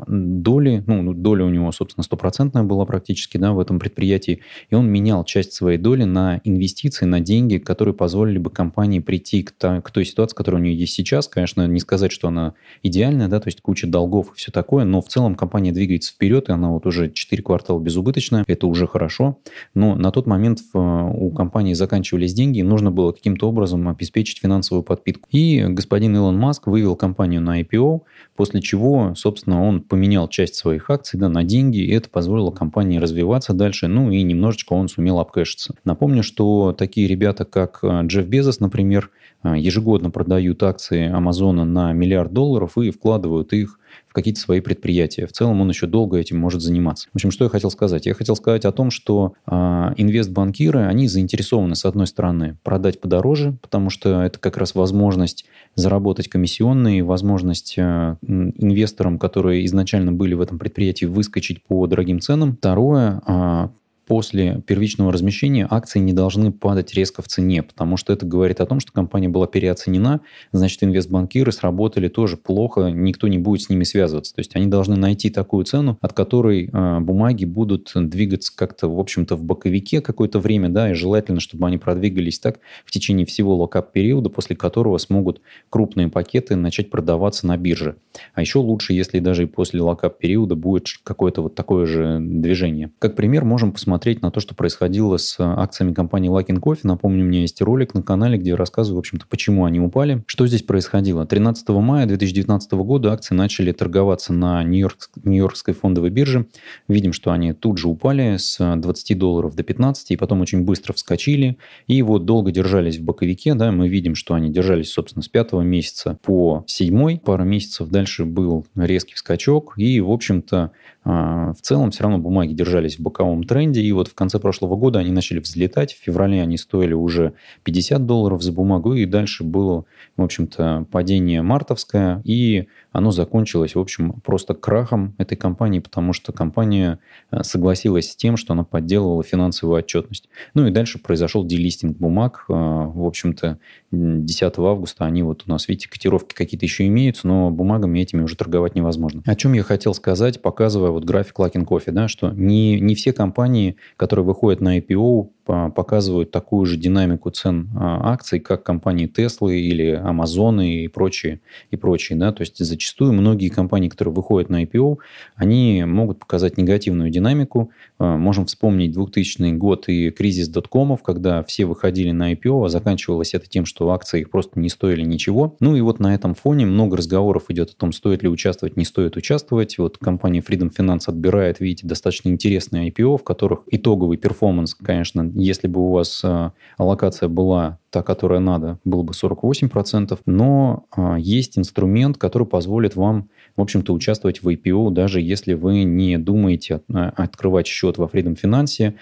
доли, 0.06 0.84
ну, 0.86 1.12
доля 1.12 1.44
у 1.44 1.48
него, 1.48 1.72
собственно, 1.72 2.04
стопроцентная 2.04 2.62
была 2.62 2.84
практически 2.84 3.36
да, 3.36 3.52
в 3.52 3.58
этом 3.58 3.78
предприятии, 3.78 4.40
и 4.70 4.74
он 4.74 4.88
менял 4.88 5.24
часть 5.24 5.54
своей 5.54 5.78
доли 5.78 6.04
на 6.04 6.40
инвестиции, 6.44 7.04
на 7.04 7.20
деньги, 7.20 7.58
которые 7.58 7.94
позволили 7.94 8.38
бы 8.38 8.50
компании 8.50 9.00
прийти 9.00 9.42
к, 9.42 9.50
та, 9.50 9.80
к 9.80 9.90
той 9.90 10.04
ситуации, 10.04 10.36
которая 10.36 10.60
у 10.60 10.64
нее 10.64 10.76
есть 10.76 10.92
сейчас. 10.92 11.28
Конечно, 11.28 11.66
не 11.66 11.80
сказать, 11.80 12.12
что 12.12 12.28
она 12.28 12.54
идеальная, 12.82 13.28
да, 13.28 13.40
то 13.40 13.48
есть 13.48 13.60
куча 13.60 13.86
долгов 13.86 14.32
и 14.32 14.36
все 14.36 14.52
такое, 14.52 14.84
но 14.84 15.02
в 15.02 15.08
целом 15.08 15.34
компания 15.34 15.72
двигается 15.72 16.12
вперед, 16.12 16.48
и 16.48 16.52
она 16.52 16.70
вот 16.70 16.86
уже 16.86 17.10
4 17.10 17.42
квартала 17.42 17.80
безубыточная, 17.80 18.44
это 18.46 18.66
уже 18.68 18.86
хорошо. 18.86 19.38
Но 19.74 19.96
на 19.96 20.12
тот 20.12 20.26
момент 20.26 20.60
у 20.72 21.30
компании 21.30 21.74
заканчивались 21.74 22.35
деньги, 22.36 22.62
нужно 22.62 22.92
было 22.92 23.10
каким-то 23.10 23.48
образом 23.48 23.88
обеспечить 23.88 24.38
финансовую 24.38 24.84
подпитку. 24.84 25.28
И 25.32 25.64
господин 25.68 26.14
Илон 26.14 26.38
Маск 26.38 26.68
вывел 26.68 26.94
компанию 26.94 27.40
на 27.40 27.60
IPO, 27.60 28.02
после 28.36 28.60
чего, 28.60 29.14
собственно, 29.16 29.66
он 29.66 29.80
поменял 29.80 30.28
часть 30.28 30.54
своих 30.54 30.90
акций 30.90 31.18
да, 31.18 31.28
на 31.28 31.42
деньги, 31.42 31.78
и 31.78 31.92
это 31.92 32.08
позволило 32.08 32.50
компании 32.50 32.98
развиваться 32.98 33.54
дальше, 33.54 33.88
ну 33.88 34.10
и 34.10 34.22
немножечко 34.22 34.74
он 34.74 34.88
сумел 34.88 35.18
обкэшиться. 35.18 35.74
Напомню, 35.84 36.22
что 36.22 36.72
такие 36.72 37.08
ребята, 37.08 37.44
как 37.44 37.80
э, 37.82 38.02
Джефф 38.04 38.26
Безос, 38.26 38.60
например, 38.60 39.10
ежегодно 39.54 40.10
продают 40.10 40.62
акции 40.62 41.08
Амазона 41.08 41.64
на 41.64 41.92
миллиард 41.92 42.32
долларов 42.32 42.76
и 42.78 42.90
вкладывают 42.90 43.52
их 43.52 43.78
в 44.08 44.12
какие-то 44.12 44.40
свои 44.40 44.60
предприятия. 44.60 45.26
В 45.26 45.32
целом 45.32 45.60
он 45.60 45.68
еще 45.68 45.86
долго 45.86 46.18
этим 46.18 46.38
может 46.38 46.62
заниматься. 46.62 47.08
В 47.12 47.16
общем, 47.16 47.30
что 47.30 47.44
я 47.44 47.50
хотел 47.50 47.70
сказать? 47.70 48.06
Я 48.06 48.14
хотел 48.14 48.36
сказать 48.36 48.64
о 48.64 48.72
том, 48.72 48.90
что 48.90 49.34
э, 49.46 49.52
инвестбанкиры, 49.96 50.80
они 50.80 51.08
заинтересованы, 51.08 51.76
с 51.76 51.84
одной 51.84 52.06
стороны, 52.06 52.56
продать 52.62 53.00
подороже, 53.00 53.56
потому 53.62 53.90
что 53.90 54.22
это 54.22 54.38
как 54.38 54.56
раз 54.56 54.74
возможность 54.74 55.46
заработать 55.74 56.28
комиссионные, 56.28 57.04
возможность 57.04 57.74
э, 57.76 58.16
инвесторам, 58.22 59.18
которые 59.18 59.64
изначально 59.66 60.12
были 60.12 60.34
в 60.34 60.40
этом 60.40 60.58
предприятии, 60.58 61.06
выскочить 61.06 61.62
по 61.64 61.86
дорогим 61.86 62.20
ценам. 62.20 62.56
Второе, 62.56 63.20
э, 63.26 63.68
после 64.06 64.62
первичного 64.66 65.12
размещения 65.12 65.66
акции 65.68 65.98
не 65.98 66.12
должны 66.12 66.52
падать 66.52 66.94
резко 66.94 67.22
в 67.22 67.28
цене, 67.28 67.62
потому 67.62 67.96
что 67.96 68.12
это 68.12 68.24
говорит 68.24 68.60
о 68.60 68.66
том, 68.66 68.80
что 68.80 68.92
компания 68.92 69.28
была 69.28 69.46
переоценена, 69.46 70.20
значит, 70.52 70.82
инвестбанкиры 70.84 71.50
сработали 71.52 72.08
тоже 72.08 72.36
плохо, 72.36 72.90
никто 72.90 73.28
не 73.28 73.38
будет 73.38 73.62
с 73.62 73.68
ними 73.68 73.84
связываться. 73.84 74.34
То 74.34 74.40
есть 74.40 74.54
они 74.54 74.66
должны 74.66 74.96
найти 74.96 75.28
такую 75.28 75.64
цену, 75.64 75.98
от 76.00 76.12
которой 76.12 76.70
э, 76.72 77.00
бумаги 77.00 77.44
будут 77.44 77.92
двигаться 77.94 78.52
как-то, 78.54 78.88
в 78.88 78.98
общем-то, 78.98 79.36
в 79.36 79.42
боковике 79.42 80.00
какое-то 80.00 80.38
время, 80.38 80.68
да, 80.68 80.90
и 80.90 80.94
желательно, 80.94 81.40
чтобы 81.40 81.66
они 81.66 81.78
продвигались 81.78 82.38
так 82.38 82.60
в 82.84 82.92
течение 82.92 83.26
всего 83.26 83.56
локап-периода, 83.56 84.30
после 84.30 84.54
которого 84.54 84.98
смогут 84.98 85.40
крупные 85.68 86.08
пакеты 86.08 86.54
начать 86.54 86.90
продаваться 86.90 87.46
на 87.46 87.56
бирже. 87.56 87.96
А 88.34 88.40
еще 88.40 88.60
лучше, 88.60 88.92
если 88.92 89.18
даже 89.18 89.44
и 89.44 89.46
после 89.46 89.80
локап-периода 89.80 90.54
будет 90.54 90.86
какое-то 91.02 91.42
вот 91.42 91.54
такое 91.54 91.86
же 91.86 92.18
движение. 92.20 92.92
Как 92.98 93.16
пример 93.16 93.44
можем 93.44 93.72
посмотреть 93.72 93.95
посмотреть 93.96 94.20
на 94.20 94.30
то, 94.30 94.40
что 94.40 94.54
происходило 94.54 95.16
с 95.16 95.36
э, 95.38 95.42
акциями 95.42 95.94
компании 95.94 96.30
Luckin 96.30 96.60
Coffee. 96.60 96.80
Напомню, 96.82 97.24
у 97.24 97.28
меня 97.28 97.40
есть 97.40 97.62
ролик 97.62 97.94
на 97.94 98.02
канале, 98.02 98.36
где 98.36 98.50
я 98.50 98.56
рассказываю, 98.56 98.96
в 98.96 98.98
общем-то, 98.98 99.24
почему 99.26 99.64
они 99.64 99.80
упали. 99.80 100.22
Что 100.26 100.46
здесь 100.46 100.60
происходило? 100.60 101.24
13 101.24 101.66
мая 101.70 102.04
2019 102.04 102.72
года 102.72 103.14
акции 103.14 103.34
начали 103.34 103.72
торговаться 103.72 104.34
на 104.34 104.62
Нью-Йорк, 104.64 105.08
Нью-Йоркской 105.24 105.72
фондовой 105.72 106.10
бирже. 106.10 106.44
Видим, 106.88 107.14
что 107.14 107.30
они 107.30 107.54
тут 107.54 107.78
же 107.78 107.88
упали 107.88 108.36
с 108.36 108.58
20 108.58 109.18
долларов 109.18 109.56
до 109.56 109.62
15, 109.62 110.10
и 110.10 110.16
потом 110.16 110.42
очень 110.42 110.60
быстро 110.60 110.92
вскочили. 110.92 111.56
И 111.86 112.02
вот 112.02 112.26
долго 112.26 112.52
держались 112.52 112.98
в 112.98 113.02
боковике. 113.02 113.54
Да, 113.54 113.72
мы 113.72 113.88
видим, 113.88 114.14
что 114.14 114.34
они 114.34 114.50
держались, 114.50 114.92
собственно, 114.92 115.22
с 115.22 115.28
5 115.28 115.54
месяца 115.64 116.18
по 116.22 116.64
7. 116.66 117.18
Пара 117.20 117.44
месяцев 117.44 117.88
дальше 117.88 118.26
был 118.26 118.66
резкий 118.76 119.16
скачок. 119.16 119.72
И, 119.78 120.02
в 120.02 120.10
общем-то, 120.10 120.72
а, 121.08 121.52
в 121.52 121.60
целом 121.60 121.92
все 121.92 122.02
равно 122.02 122.18
бумаги 122.18 122.52
держались 122.52 122.98
в 122.98 123.00
боковом 123.00 123.44
тренде, 123.44 123.80
и 123.86 123.92
вот 123.92 124.08
в 124.08 124.14
конце 124.14 124.38
прошлого 124.38 124.76
года 124.76 124.98
они 124.98 125.10
начали 125.10 125.38
взлетать. 125.38 125.94
В 125.94 126.02
феврале 126.02 126.42
они 126.42 126.56
стоили 126.56 126.92
уже 126.92 127.34
50 127.64 128.04
долларов 128.06 128.42
за 128.42 128.52
бумагу, 128.52 128.94
и 128.94 129.06
дальше 129.06 129.44
было, 129.44 129.84
в 130.16 130.22
общем-то, 130.22 130.86
падение 130.90 131.42
мартовское, 131.42 132.20
и 132.24 132.66
оно 132.96 133.10
закончилось, 133.10 133.74
в 133.74 133.78
общем, 133.78 134.22
просто 134.24 134.54
крахом 134.54 135.14
этой 135.18 135.36
компании, 135.36 135.80
потому 135.80 136.14
что 136.14 136.32
компания 136.32 136.98
э, 137.30 137.42
согласилась 137.42 138.10
с 138.10 138.16
тем, 138.16 138.38
что 138.38 138.54
она 138.54 138.64
подделывала 138.64 139.22
финансовую 139.22 139.76
отчетность. 139.78 140.30
Ну 140.54 140.66
и 140.66 140.70
дальше 140.70 140.98
произошел 140.98 141.44
делистинг 141.44 141.98
бумаг. 141.98 142.46
Э, 142.48 142.52
в 142.54 143.04
общем-то, 143.04 143.58
10 143.90 144.58
августа 144.58 145.04
они 145.04 145.22
вот 145.22 145.44
у 145.46 145.50
нас, 145.50 145.68
видите, 145.68 145.90
котировки 145.90 146.34
какие-то 146.34 146.64
еще 146.64 146.86
имеются, 146.86 147.28
но 147.28 147.50
бумагами 147.50 148.00
этими 148.00 148.22
уже 148.22 148.34
торговать 148.34 148.74
невозможно. 148.74 149.22
О 149.26 149.34
чем 149.34 149.52
я 149.52 149.62
хотел 149.62 149.92
сказать, 149.92 150.40
показывая 150.40 150.90
вот 150.90 151.04
график 151.04 151.38
Лакин 151.38 151.66
Кофе, 151.66 151.92
да, 151.92 152.08
что 152.08 152.30
не, 152.30 152.80
не 152.80 152.94
все 152.94 153.12
компании, 153.12 153.76
которые 153.96 154.24
выходят 154.24 154.62
на 154.62 154.78
IPO, 154.78 155.28
показывают 155.46 156.30
такую 156.30 156.66
же 156.66 156.76
динамику 156.76 157.30
цен 157.30 157.70
а, 157.76 158.12
акций, 158.12 158.40
как 158.40 158.62
компании 158.64 159.08
Tesla 159.08 159.54
или 159.54 159.90
Амазоны 159.90 160.84
и 160.84 160.88
прочие, 160.88 161.40
и 161.70 161.76
прочие. 161.76 162.18
Да? 162.18 162.32
То 162.32 162.42
есть 162.42 162.58
зачастую 162.58 163.12
многие 163.12 163.48
компании, 163.48 163.88
которые 163.88 164.14
выходят 164.14 164.50
на 164.50 164.64
IPO, 164.64 164.98
они 165.36 165.84
могут 165.86 166.18
показать 166.18 166.56
негативную 166.56 167.10
динамику. 167.10 167.70
А, 167.98 168.16
можем 168.16 168.46
вспомнить 168.46 168.92
2000 168.92 169.52
год 169.52 169.88
и 169.88 170.10
кризис 170.10 170.48
доткомов, 170.48 171.02
когда 171.02 171.42
все 171.44 171.64
выходили 171.64 172.10
на 172.10 172.32
IPO, 172.32 172.66
а 172.66 172.68
заканчивалось 172.68 173.34
это 173.34 173.48
тем, 173.48 173.64
что 173.66 173.90
акции 173.90 174.20
их 174.20 174.30
просто 174.30 174.58
не 174.58 174.68
стоили 174.68 175.02
ничего. 175.02 175.56
Ну 175.60 175.76
и 175.76 175.80
вот 175.80 176.00
на 176.00 176.14
этом 176.14 176.34
фоне 176.34 176.66
много 176.66 176.96
разговоров 176.96 177.44
идет 177.48 177.70
о 177.70 177.76
том, 177.76 177.92
стоит 177.92 178.22
ли 178.22 178.28
участвовать, 178.28 178.76
не 178.76 178.84
стоит 178.84 179.16
участвовать. 179.16 179.78
Вот 179.78 179.98
компания 179.98 180.40
Freedom 180.40 180.70
Finance 180.76 181.04
отбирает, 181.06 181.60
видите, 181.60 181.86
достаточно 181.86 182.28
интересные 182.28 182.90
IPO, 182.90 183.18
в 183.18 183.24
которых 183.24 183.60
итоговый 183.70 184.16
перформанс, 184.16 184.74
конечно, 184.74 185.22
если 185.36 185.68
бы 185.68 185.80
у 185.80 185.92
вас 185.92 186.22
э, 186.24 186.50
аллокация 186.78 187.28
была 187.28 187.78
та, 187.90 188.02
которая 188.02 188.40
надо, 188.40 188.78
было 188.84 189.02
бы 189.02 189.12
48%, 189.12 190.18
но 190.24 190.86
э, 190.96 191.16
есть 191.18 191.58
инструмент, 191.58 192.16
который 192.16 192.46
позволит 192.46 192.96
вам, 192.96 193.28
в 193.54 193.60
общем-то, 193.60 193.92
участвовать 193.92 194.42
в 194.42 194.48
IPO, 194.48 194.90
даже 194.92 195.20
если 195.20 195.52
вы 195.52 195.84
не 195.84 196.16
думаете 196.16 196.80
э, 196.88 197.12
открывать 197.16 197.66
счет 197.66 197.98
во 197.98 198.06
Freedom 198.06 198.36
Finance, 198.40 198.94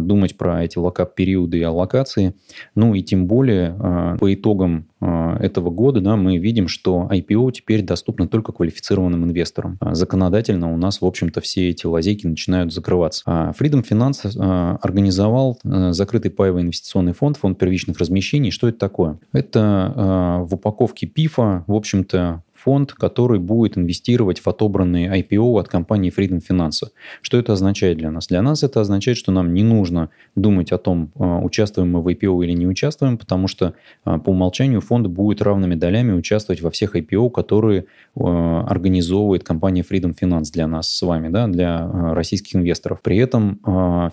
думать 0.00 0.36
про 0.36 0.64
эти 0.64 0.78
локап-периоды 0.78 1.58
и 1.58 1.62
аллокации. 1.62 2.34
Ну 2.74 2.94
и 2.94 3.02
тем 3.02 3.26
более 3.26 4.16
по 4.18 4.32
итогам 4.32 4.86
этого 5.00 5.70
года 5.70 6.00
да, 6.00 6.16
мы 6.16 6.38
видим, 6.38 6.68
что 6.68 7.08
IPO 7.10 7.52
теперь 7.52 7.82
доступно 7.82 8.26
только 8.28 8.52
квалифицированным 8.52 9.24
инвесторам. 9.24 9.78
Законодательно 9.92 10.72
у 10.72 10.76
нас, 10.76 11.00
в 11.00 11.04
общем-то, 11.04 11.40
все 11.40 11.68
эти 11.70 11.86
лазейки 11.86 12.26
начинают 12.26 12.72
закрываться. 12.72 13.22
Freedom 13.26 13.84
Finance 13.86 14.78
организовал 14.82 15.58
закрытый 15.62 16.30
паевый 16.30 16.62
инвестиционный 16.62 17.12
фонд, 17.12 17.36
фонд 17.36 17.58
первичных 17.58 17.98
размещений. 17.98 18.50
Что 18.50 18.68
это 18.68 18.78
такое? 18.78 19.18
Это 19.32 20.42
в 20.48 20.54
упаковке 20.54 21.06
ПИФа, 21.06 21.64
в 21.66 21.74
общем-то, 21.74 22.42
фонд, 22.56 22.92
который 22.92 23.38
будет 23.38 23.78
инвестировать 23.78 24.40
в 24.40 24.48
отобранные 24.48 25.08
IPO 25.20 25.60
от 25.60 25.68
компании 25.68 26.12
Freedom 26.16 26.40
Finance. 26.46 26.88
Что 27.22 27.38
это 27.38 27.52
означает 27.52 27.98
для 27.98 28.10
нас? 28.10 28.26
Для 28.26 28.42
нас 28.42 28.62
это 28.62 28.80
означает, 28.80 29.16
что 29.18 29.32
нам 29.32 29.54
не 29.54 29.62
нужно 29.62 30.10
думать 30.34 30.72
о 30.72 30.78
том, 30.78 31.10
э, 31.14 31.24
участвуем 31.42 31.92
мы 31.92 32.02
в 32.02 32.08
IPO 32.08 32.44
или 32.44 32.52
не 32.52 32.66
участвуем, 32.66 33.18
потому 33.18 33.48
что 33.48 33.74
э, 34.04 34.18
по 34.18 34.30
умолчанию 34.30 34.80
фонд 34.80 35.06
будет 35.08 35.42
равными 35.42 35.74
долями 35.74 36.12
участвовать 36.12 36.62
во 36.62 36.70
всех 36.70 36.96
IPO, 36.96 37.30
которые 37.30 37.86
э, 38.16 38.20
организовывает 38.20 39.44
компания 39.44 39.82
Freedom 39.82 40.16
Finance 40.18 40.52
для 40.52 40.66
нас 40.66 40.90
с 40.90 41.02
вами, 41.02 41.28
да, 41.28 41.46
для 41.46 41.88
российских 42.14 42.56
инвесторов. 42.56 43.00
При 43.02 43.18
этом 43.18 43.60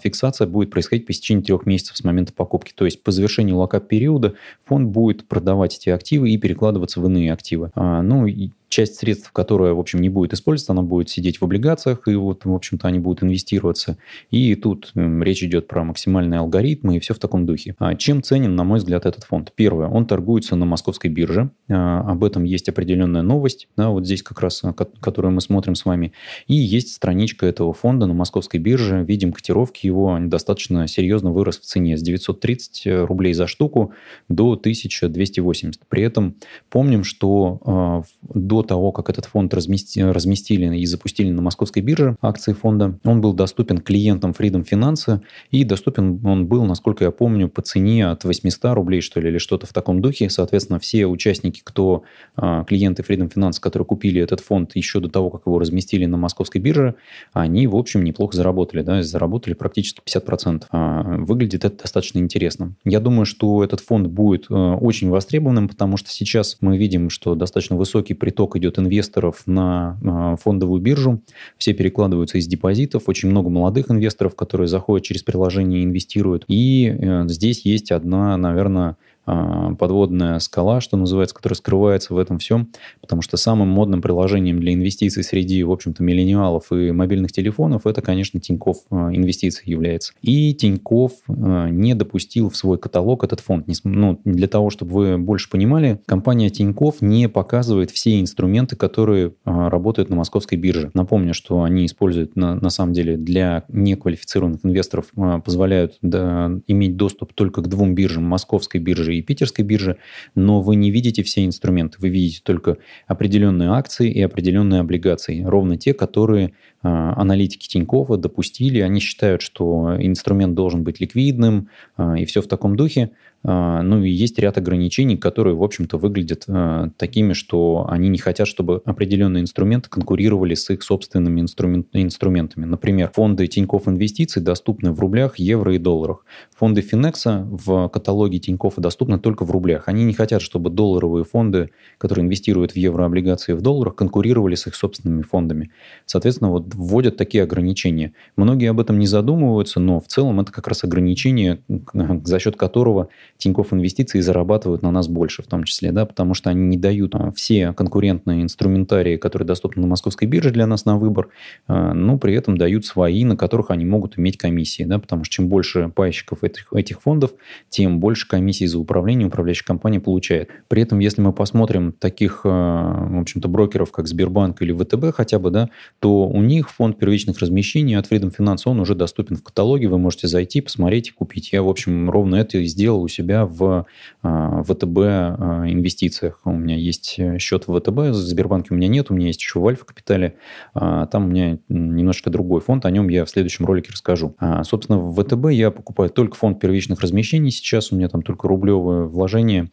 фиксация 0.01 0.47
будет 0.47 0.69
происходить 0.69 1.05
по 1.05 1.11
истечении 1.11 1.43
трех 1.43 1.65
месяцев 1.65 1.97
с 1.97 2.03
момента 2.03 2.33
покупки. 2.33 2.73
То 2.75 2.85
есть 2.85 3.03
по 3.03 3.11
завершении 3.11 3.53
локап-периода 3.53 4.35
фонд 4.65 4.89
будет 4.89 5.27
продавать 5.27 5.77
эти 5.77 5.89
активы 5.89 6.29
и 6.29 6.37
перекладываться 6.37 6.99
в 6.99 7.05
иные 7.05 7.31
активы. 7.33 7.71
А, 7.75 8.01
ну, 8.01 8.25
часть 8.73 8.95
средств, 8.95 9.31
которая, 9.31 9.73
в 9.73 9.79
общем, 9.79 10.01
не 10.01 10.09
будет 10.09 10.33
использоваться, 10.33 10.73
она 10.73 10.81
будет 10.81 11.07
сидеть 11.07 11.39
в 11.39 11.43
облигациях, 11.43 12.07
и 12.07 12.15
вот, 12.15 12.43
в 12.43 12.53
общем-то, 12.53 12.87
они 12.87 12.97
будут 12.97 13.21
инвестироваться. 13.21 13.97
И 14.31 14.55
тут 14.55 14.91
речь 14.95 15.43
идет 15.43 15.67
про 15.67 15.83
максимальные 15.83 16.39
алгоритмы 16.39 16.97
и 16.97 16.99
все 16.99 17.13
в 17.13 17.19
таком 17.19 17.45
духе. 17.45 17.75
А 17.77 17.93
чем 17.93 18.23
ценен, 18.23 18.55
на 18.55 18.63
мой 18.63 18.79
взгляд, 18.79 19.05
этот 19.05 19.25
фонд? 19.25 19.53
Первое, 19.55 19.87
он 19.87 20.07
торгуется 20.07 20.55
на 20.55 20.65
московской 20.65 21.11
бирже. 21.11 21.51
А, 21.69 21.99
об 21.99 22.23
этом 22.23 22.45
есть 22.45 22.67
определенная 22.67 23.21
новость, 23.21 23.67
да, 23.77 23.89
вот 23.89 24.05
здесь 24.05 24.23
как 24.23 24.41
раз, 24.41 24.63
которую 24.99 25.33
мы 25.33 25.41
смотрим 25.41 25.75
с 25.75 25.85
вами. 25.85 26.13
И 26.47 26.55
есть 26.55 26.93
страничка 26.95 27.45
этого 27.45 27.73
фонда 27.73 28.07
на 28.07 28.15
московской 28.15 28.59
бирже. 28.59 29.05
Видим 29.07 29.33
котировки 29.33 29.85
его, 29.85 30.17
достаточно 30.19 30.87
серьезно 30.87 31.31
вырос 31.31 31.59
в 31.59 31.65
цене 31.65 31.95
с 31.95 32.01
930 32.01 32.87
рублей 33.07 33.33
за 33.33 33.45
штуку 33.45 33.93
до 34.29 34.53
1280. 34.53 35.81
При 35.87 36.01
этом 36.01 36.35
помним, 36.71 37.03
что 37.03 38.03
до 38.23 38.62
того, 38.63 38.91
как 38.91 39.09
этот 39.09 39.25
фонд 39.25 39.53
размести, 39.53 40.03
разместили 40.03 40.77
и 40.77 40.85
запустили 40.85 41.31
на 41.31 41.41
московской 41.41 41.81
бирже 41.81 42.17
акции 42.21 42.53
фонда, 42.53 42.97
он 43.03 43.21
был 43.21 43.33
доступен 43.33 43.79
клиентам 43.79 44.31
Freedom 44.31 44.67
Finance, 44.67 45.21
и 45.51 45.63
доступен 45.63 46.19
он 46.25 46.47
был, 46.47 46.65
насколько 46.65 47.03
я 47.03 47.11
помню, 47.11 47.49
по 47.49 47.61
цене 47.61 48.07
от 48.07 48.23
800 48.23 48.73
рублей, 48.73 49.01
что 49.01 49.19
ли, 49.19 49.29
или 49.29 49.37
что-то 49.37 49.65
в 49.65 49.73
таком 49.73 50.01
духе. 50.01 50.29
Соответственно, 50.29 50.79
все 50.79 51.05
участники, 51.05 51.61
кто 51.63 52.03
а, 52.35 52.63
клиенты 52.63 53.03
Freedom 53.03 53.31
Finance, 53.31 53.59
которые 53.59 53.85
купили 53.85 54.21
этот 54.21 54.39
фонд 54.39 54.75
еще 54.75 54.99
до 54.99 55.09
того, 55.09 55.29
как 55.29 55.43
его 55.45 55.59
разместили 55.59 56.05
на 56.05 56.17
московской 56.17 56.61
бирже, 56.61 56.95
они, 57.33 57.67
в 57.67 57.75
общем, 57.75 58.03
неплохо 58.03 58.35
заработали, 58.35 58.81
да, 58.81 59.03
заработали 59.03 59.53
практически 59.53 60.01
50%. 60.05 60.63
А, 60.71 61.03
выглядит 61.17 61.65
это 61.65 61.81
достаточно 61.83 62.19
интересно. 62.19 62.75
Я 62.85 62.99
думаю, 62.99 63.25
что 63.25 63.63
этот 63.63 63.79
фонд 63.79 64.07
будет 64.07 64.45
а, 64.49 64.75
очень 64.75 65.09
востребованным, 65.09 65.67
потому 65.67 65.97
что 65.97 66.09
сейчас 66.09 66.57
мы 66.61 66.77
видим, 66.77 67.09
что 67.09 67.35
достаточно 67.35 67.75
высокий 67.75 68.13
приток 68.13 68.52
идет 68.57 68.79
инвесторов 68.79 69.43
на 69.45 69.97
а, 70.03 70.35
фондовую 70.35 70.81
биржу. 70.81 71.21
Все 71.57 71.73
перекладываются 71.73 72.37
из 72.37 72.47
депозитов. 72.47 73.03
Очень 73.07 73.29
много 73.29 73.49
молодых 73.49 73.91
инвесторов, 73.91 74.35
которые 74.35 74.67
заходят 74.67 75.05
через 75.05 75.23
приложение 75.23 75.81
и 75.81 75.83
инвестируют. 75.85 76.45
И 76.47 76.87
э, 76.87 77.27
здесь 77.27 77.65
есть 77.65 77.91
одна, 77.91 78.37
наверное, 78.37 78.97
подводная 79.25 80.39
скала, 80.39 80.81
что 80.81 80.97
называется, 80.97 81.35
которая 81.35 81.55
скрывается 81.55 82.13
в 82.13 82.17
этом 82.17 82.39
всем, 82.39 82.69
потому 83.01 83.21
что 83.21 83.37
самым 83.37 83.69
модным 83.69 84.01
приложением 84.01 84.59
для 84.59 84.73
инвестиций 84.73 85.23
среди, 85.23 85.63
в 85.63 85.71
общем-то, 85.71 86.03
миллениалов 86.03 86.71
и 86.71 86.91
мобильных 86.91 87.31
телефонов 87.31 87.85
это, 87.85 88.01
конечно, 88.01 88.39
Тиньков 88.39 88.77
а, 88.89 89.09
инвестиций 89.13 89.63
является. 89.65 90.13
И 90.21 90.53
Тиньков 90.53 91.13
а, 91.27 91.69
не 91.69 91.93
допустил 91.93 92.49
в 92.49 92.55
свой 92.55 92.77
каталог 92.77 93.23
этот 93.23 93.39
фонд. 93.39 93.67
Ну, 93.83 94.19
для 94.25 94.47
того, 94.47 94.69
чтобы 94.69 94.93
вы 94.93 95.17
больше 95.17 95.49
понимали, 95.49 96.01
компания 96.05 96.49
Тиньков 96.49 97.01
не 97.01 97.29
показывает 97.29 97.91
все 97.91 98.19
инструменты, 98.19 98.75
которые 98.75 99.33
работают 99.45 100.09
на 100.09 100.15
московской 100.15 100.57
бирже. 100.57 100.91
Напомню, 100.93 101.33
что 101.33 101.63
они 101.63 101.85
используют 101.85 102.35
на, 102.35 102.55
на 102.55 102.69
самом 102.69 102.93
деле 102.93 103.17
для 103.17 103.63
неквалифицированных 103.69 104.65
инвесторов 104.65 105.11
позволяют 105.45 105.97
да, 106.01 106.51
иметь 106.67 106.97
доступ 106.97 107.33
только 107.33 107.61
к 107.61 107.67
двум 107.67 107.95
биржам, 107.95 108.23
московской 108.23 108.81
бирже 108.81 109.12
и 109.17 109.21
питерской 109.21 109.65
бирже, 109.65 109.97
но 110.35 110.61
вы 110.61 110.75
не 110.75 110.91
видите 110.91 111.23
все 111.23 111.45
инструменты. 111.45 111.97
Вы 111.99 112.09
видите 112.09 112.41
только 112.43 112.77
определенные 113.07 113.69
акции 113.69 114.11
и 114.11 114.21
определенные 114.21 114.81
облигации. 114.81 115.43
Ровно 115.43 115.77
те, 115.77 115.93
которые 115.93 116.53
аналитики 116.83 117.67
Тинькова 117.67 118.17
допустили. 118.17 118.79
Они 118.79 118.99
считают, 118.99 119.41
что 119.41 119.95
инструмент 119.99 120.53
должен 120.53 120.83
быть 120.83 120.99
ликвидным 120.99 121.69
а, 121.95 122.17
и 122.17 122.25
все 122.25 122.41
в 122.41 122.47
таком 122.47 122.75
духе. 122.75 123.11
А, 123.45 123.81
ну 123.81 124.01
и 124.01 124.09
есть 124.09 124.39
ряд 124.39 124.57
ограничений, 124.57 125.17
которые, 125.17 125.55
в 125.55 125.63
общем-то, 125.63 125.97
выглядят 125.97 126.45
э, 126.47 126.89
такими, 126.97 127.33
что 127.33 127.85
они 127.89 128.07
не 128.07 128.17
хотят, 128.17 128.47
чтобы 128.47 128.81
определенные 128.85 129.41
инструменты 129.41 129.89
конкурировали 129.89 130.55
с 130.55 130.69
их 130.69 130.81
собственными 130.81 131.41
инструмент, 131.41 131.87
инструментами. 131.91 132.63
Например, 132.63 133.11
фонды 133.13 133.47
Тинькофф 133.47 133.89
Инвестиций 133.89 134.41
доступны 134.41 134.93
в 134.93 134.99
рублях, 134.99 135.39
евро 135.39 135.75
и 135.75 135.77
долларах. 135.77 136.25
Фонды 136.55 136.81
Финекса 136.81 137.45
в 137.49 137.89
каталоге 137.89 138.39
Тинькоффа 138.39 138.79
доступны 138.79 139.19
только 139.19 139.43
в 139.43 139.51
рублях. 139.51 139.89
Они 139.89 140.05
не 140.05 140.13
хотят, 140.13 140.41
чтобы 140.41 140.69
долларовые 140.69 141.25
фонды, 141.25 141.71
которые 141.97 142.23
инвестируют 142.23 142.71
в 142.71 142.77
еврооблигации 142.77 143.53
в 143.53 143.61
долларах, 143.61 143.95
конкурировали 143.95 144.55
с 144.55 144.67
их 144.67 144.75
собственными 144.75 145.23
фондами. 145.23 145.71
Соответственно, 146.05 146.51
вот 146.51 146.72
вводят 146.73 147.17
такие 147.17 147.43
ограничения. 147.43 148.13
Многие 148.35 148.69
об 148.69 148.79
этом 148.79 148.99
не 148.99 149.07
задумываются, 149.07 149.79
но 149.79 149.99
в 149.99 150.07
целом 150.07 150.39
это 150.39 150.51
как 150.51 150.67
раз 150.67 150.83
ограничение, 150.83 151.59
за 152.23 152.39
счет 152.39 152.55
которого 152.55 153.09
Тинькофф 153.37 153.73
Инвестиции 153.73 154.19
зарабатывают 154.19 154.81
на 154.81 154.91
нас 154.91 155.07
больше 155.07 155.43
в 155.43 155.47
том 155.47 155.63
числе, 155.63 155.91
да, 155.91 156.05
потому 156.05 156.33
что 156.33 156.49
они 156.49 156.61
не 156.61 156.77
дают 156.77 157.15
а, 157.15 157.31
все 157.31 157.73
конкурентные 157.73 158.43
инструментарии, 158.43 159.17
которые 159.17 159.45
доступны 159.45 159.81
на 159.81 159.87
московской 159.87 160.27
бирже 160.27 160.51
для 160.51 160.67
нас 160.67 160.85
на 160.85 160.97
выбор, 160.97 161.29
а, 161.67 161.93
но 161.93 162.17
при 162.17 162.33
этом 162.35 162.57
дают 162.57 162.85
свои, 162.85 163.23
на 163.25 163.35
которых 163.35 163.71
они 163.71 163.85
могут 163.85 164.17
иметь 164.17 164.37
комиссии, 164.37 164.83
да, 164.83 164.99
потому 164.99 165.23
что 165.23 165.33
чем 165.33 165.47
больше 165.47 165.89
пайщиков 165.89 166.43
этих, 166.43 166.71
этих 166.73 167.01
фондов, 167.01 167.31
тем 167.69 167.99
больше 167.99 168.27
комиссий 168.27 168.67
за 168.67 168.79
управление 168.79 169.27
управляющая 169.27 169.65
компания 169.65 169.99
получает. 169.99 170.49
При 170.67 170.81
этом, 170.81 170.99
если 170.99 171.21
мы 171.21 171.33
посмотрим 171.33 171.91
таких, 171.91 172.41
а, 172.45 173.07
в 173.09 173.19
общем-то, 173.19 173.47
брокеров, 173.47 173.91
как 173.91 174.07
Сбербанк 174.07 174.61
или 174.61 174.71
ВТБ 174.71 175.15
хотя 175.15 175.39
бы, 175.39 175.49
да, 175.49 175.69
то 175.99 176.27
у 176.27 176.41
них 176.41 176.62
фонд 176.69 176.97
первичных 176.97 177.39
размещений 177.39 177.97
от 177.97 178.11
Freedom 178.11 178.33
Finance, 178.35 178.61
он 178.65 178.79
уже 178.79 178.95
доступен 178.95 179.35
в 179.35 179.43
каталоге, 179.43 179.87
вы 179.87 179.97
можете 179.97 180.27
зайти, 180.27 180.61
посмотреть 180.61 181.09
и 181.09 181.11
купить. 181.11 181.51
Я, 181.51 181.63
в 181.63 181.69
общем, 181.69 182.09
ровно 182.09 182.35
это 182.35 182.57
и 182.57 182.65
сделал 182.65 183.03
у 183.03 183.07
себя 183.07 183.45
в 183.45 183.85
а, 184.21 184.63
ВТБ 184.63 184.97
а, 184.97 185.63
инвестициях. 185.67 186.41
У 186.45 186.51
меня 186.51 186.75
есть 186.75 187.19
счет 187.39 187.67
в 187.67 187.79
ВТБ, 187.79 187.97
в 187.97 188.13
Сбербанке 188.13 188.73
у 188.73 188.75
меня 188.75 188.87
нет, 188.87 189.09
у 189.09 189.13
меня 189.13 189.27
есть 189.27 189.41
еще 189.41 189.59
в 189.59 189.67
Альфа 189.67 189.85
Капитале. 189.85 190.35
А, 190.73 191.05
там 191.07 191.25
у 191.25 191.27
меня 191.27 191.57
немножко 191.69 192.29
другой 192.29 192.61
фонд, 192.61 192.85
о 192.85 192.91
нем 192.91 193.09
я 193.09 193.25
в 193.25 193.29
следующем 193.29 193.65
ролике 193.65 193.89
расскажу. 193.91 194.35
Собственно, 194.63 194.99
в 194.99 195.21
ВТБ 195.21 195.51
я 195.51 195.71
покупаю 195.71 196.09
только 196.09 196.35
фонд 196.35 196.59
первичных 196.59 197.01
размещений 197.01 197.51
сейчас, 197.51 197.91
у 197.91 197.95
меня 197.95 198.07
там 198.07 198.21
только 198.21 198.47
рублевое 198.47 199.05
вложение. 199.05 199.71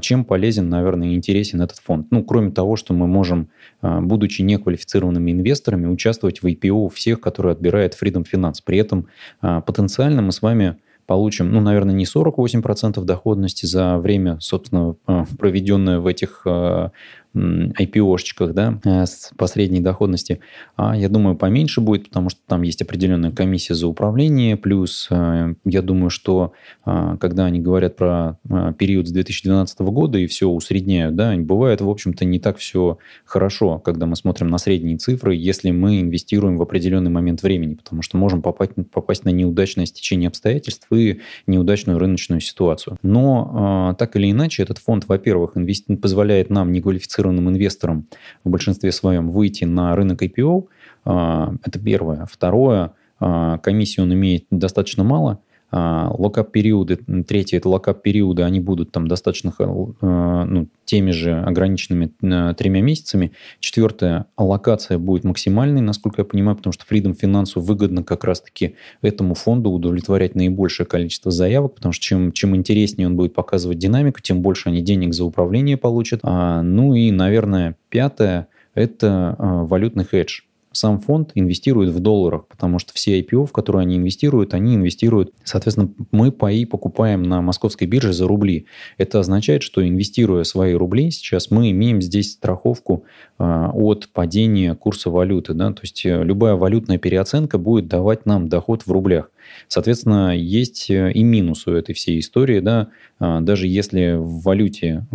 Чем 0.00 0.24
полезен, 0.24 0.68
наверное, 0.68 1.14
интересен 1.14 1.60
этот 1.62 1.78
фонд? 1.78 2.08
Ну, 2.10 2.24
кроме 2.24 2.50
того, 2.50 2.76
что 2.76 2.94
мы 2.94 3.06
можем, 3.06 3.48
будучи 3.82 4.42
неквалифицированными 4.42 5.30
инвесторами, 5.32 5.86
участвовать 5.86 6.19
в 6.22 6.46
IPO 6.46 6.88
всех, 6.90 7.20
которые 7.20 7.52
отбирает 7.52 7.96
Freedom 8.00 8.26
Finance. 8.30 8.56
При 8.64 8.78
этом 8.78 9.08
потенциально 9.40 10.22
мы 10.22 10.32
с 10.32 10.42
вами 10.42 10.76
получим, 11.10 11.50
ну, 11.50 11.60
наверное, 11.60 11.92
не 11.92 12.04
48% 12.04 13.02
доходности 13.02 13.66
за 13.66 13.98
время, 13.98 14.38
собственно, 14.38 14.94
э, 15.08 15.24
проведенное 15.36 15.98
в 15.98 16.06
этих 16.06 16.42
э, 16.44 16.90
IPO-шечках, 17.34 18.52
да, 18.54 18.80
э, 18.84 19.06
с 19.06 19.30
посредней 19.36 19.80
доходности, 19.80 20.40
а 20.76 20.96
я 20.96 21.08
думаю, 21.08 21.36
поменьше 21.36 21.80
будет, 21.80 22.08
потому 22.08 22.28
что 22.28 22.40
там 22.46 22.62
есть 22.62 22.82
определенная 22.82 23.30
комиссия 23.30 23.74
за 23.74 23.86
управление, 23.86 24.56
плюс 24.56 25.06
э, 25.10 25.54
я 25.64 25.82
думаю, 25.82 26.10
что 26.10 26.52
э, 26.84 27.16
когда 27.20 27.44
они 27.44 27.60
говорят 27.60 27.96
про 27.96 28.38
период 28.78 29.06
с 29.06 29.12
2012 29.12 29.80
года 29.80 30.18
и 30.18 30.26
все 30.26 30.48
усредняют, 30.48 31.14
да, 31.14 31.34
бывает, 31.36 31.80
в 31.80 31.88
общем-то, 31.88 32.24
не 32.24 32.40
так 32.40 32.58
все 32.58 32.98
хорошо, 33.24 33.78
когда 33.78 34.06
мы 34.06 34.16
смотрим 34.16 34.48
на 34.48 34.58
средние 34.58 34.96
цифры, 34.98 35.34
если 35.36 35.70
мы 35.70 36.00
инвестируем 36.00 36.56
в 36.56 36.62
определенный 36.62 37.10
момент 37.10 37.42
времени, 37.42 37.74
потому 37.74 38.02
что 38.02 38.16
можем 38.16 38.42
попасть, 38.42 38.72
попасть 38.92 39.24
на 39.24 39.30
неудачное 39.30 39.86
стечение 39.86 40.28
обстоятельств 40.28 40.86
и 40.90 40.99
неудачную 41.46 41.98
рыночную 41.98 42.40
ситуацию. 42.40 42.96
Но 43.02 43.94
так 43.98 44.16
или 44.16 44.30
иначе, 44.30 44.62
этот 44.62 44.78
фонд, 44.78 45.04
во-первых, 45.06 45.56
инвести... 45.56 45.96
позволяет 45.96 46.50
нам 46.50 46.72
не 46.72 46.80
квалифицировать 46.80 47.00
квалифицированным 47.00 47.48
инвесторам 47.48 48.06
в 48.44 48.50
большинстве 48.50 48.92
своем 48.92 49.30
выйти 49.30 49.64
на 49.64 49.94
рынок 49.96 50.22
IPO. 50.22 50.66
А, 51.04 51.54
это 51.64 51.78
первое. 51.78 52.26
Второе, 52.30 52.92
а, 53.18 53.58
комиссию 53.58 54.04
он 54.04 54.14
имеет 54.14 54.44
достаточно 54.50 55.04
мало– 55.04 55.40
а, 55.49 55.49
локап-периоды, 55.72 56.96
третье, 57.26 57.58
это 57.58 57.68
локап-периоды, 57.68 58.42
они 58.42 58.60
будут 58.60 58.90
там 58.90 59.06
достаточно 59.06 59.52
э, 59.58 59.64
ну, 59.64 60.68
теми 60.84 61.12
же 61.12 61.40
ограниченными 61.40 62.10
э, 62.22 62.54
тремя 62.54 62.82
месяцами. 62.82 63.32
Четвертое, 63.60 64.26
аллокация 64.36 64.98
будет 64.98 65.24
максимальной, 65.24 65.80
насколько 65.80 66.22
я 66.22 66.24
понимаю, 66.24 66.56
потому 66.56 66.72
что 66.72 66.84
Freedom 66.90 67.16
Finance 67.18 67.52
выгодно 67.54 68.02
как 68.02 68.24
раз-таки 68.24 68.74
этому 69.00 69.34
фонду 69.34 69.70
удовлетворять 69.70 70.34
наибольшее 70.34 70.86
количество 70.86 71.30
заявок, 71.30 71.76
потому 71.76 71.92
что 71.92 72.04
чем, 72.04 72.32
чем 72.32 72.56
интереснее 72.56 73.06
он 73.06 73.16
будет 73.16 73.34
показывать 73.34 73.78
динамику, 73.78 74.20
тем 74.20 74.42
больше 74.42 74.68
они 74.70 74.82
денег 74.82 75.14
за 75.14 75.24
управление 75.24 75.76
получат. 75.76 76.20
А, 76.22 76.62
ну 76.62 76.94
и, 76.94 77.10
наверное, 77.10 77.76
пятое, 77.88 78.48
это 78.74 79.36
а, 79.38 79.64
валютный 79.64 80.04
хедж 80.04 80.40
сам 80.72 81.00
фонд 81.00 81.32
инвестирует 81.34 81.90
в 81.90 81.98
долларах, 81.98 82.46
потому 82.46 82.78
что 82.78 82.92
все 82.94 83.20
IPO, 83.20 83.46
в 83.46 83.52
которые 83.52 83.82
они 83.82 83.96
инвестируют, 83.96 84.54
они 84.54 84.76
инвестируют, 84.76 85.32
соответственно, 85.42 85.90
мы 86.12 86.30
паи 86.30 86.64
покупаем 86.64 87.22
на 87.24 87.42
московской 87.42 87.86
бирже 87.86 88.12
за 88.12 88.28
рубли. 88.28 88.66
Это 88.96 89.18
означает, 89.18 89.62
что 89.62 89.86
инвестируя 89.86 90.44
свои 90.44 90.74
рубли, 90.74 91.10
сейчас 91.10 91.50
мы 91.50 91.70
имеем 91.70 92.00
здесь 92.00 92.32
страховку 92.32 93.04
э, 93.38 93.44
от 93.44 94.08
падения 94.12 94.74
курса 94.74 95.10
валюты. 95.10 95.54
Да? 95.54 95.72
То 95.72 95.82
есть 95.82 96.06
э, 96.06 96.22
любая 96.22 96.54
валютная 96.54 96.98
переоценка 96.98 97.58
будет 97.58 97.88
давать 97.88 98.26
нам 98.26 98.48
доход 98.48 98.82
в 98.82 98.92
рублях. 98.92 99.30
Соответственно, 99.68 100.36
есть 100.36 100.90
э, 100.90 101.12
и 101.12 101.22
минус 101.22 101.66
у 101.66 101.72
этой 101.72 101.94
всей 101.94 102.18
истории. 102.18 102.60
Да? 102.60 102.88
А, 103.18 103.40
даже 103.40 103.66
если 103.66 104.16
в 104.16 104.42
валюте 104.42 105.06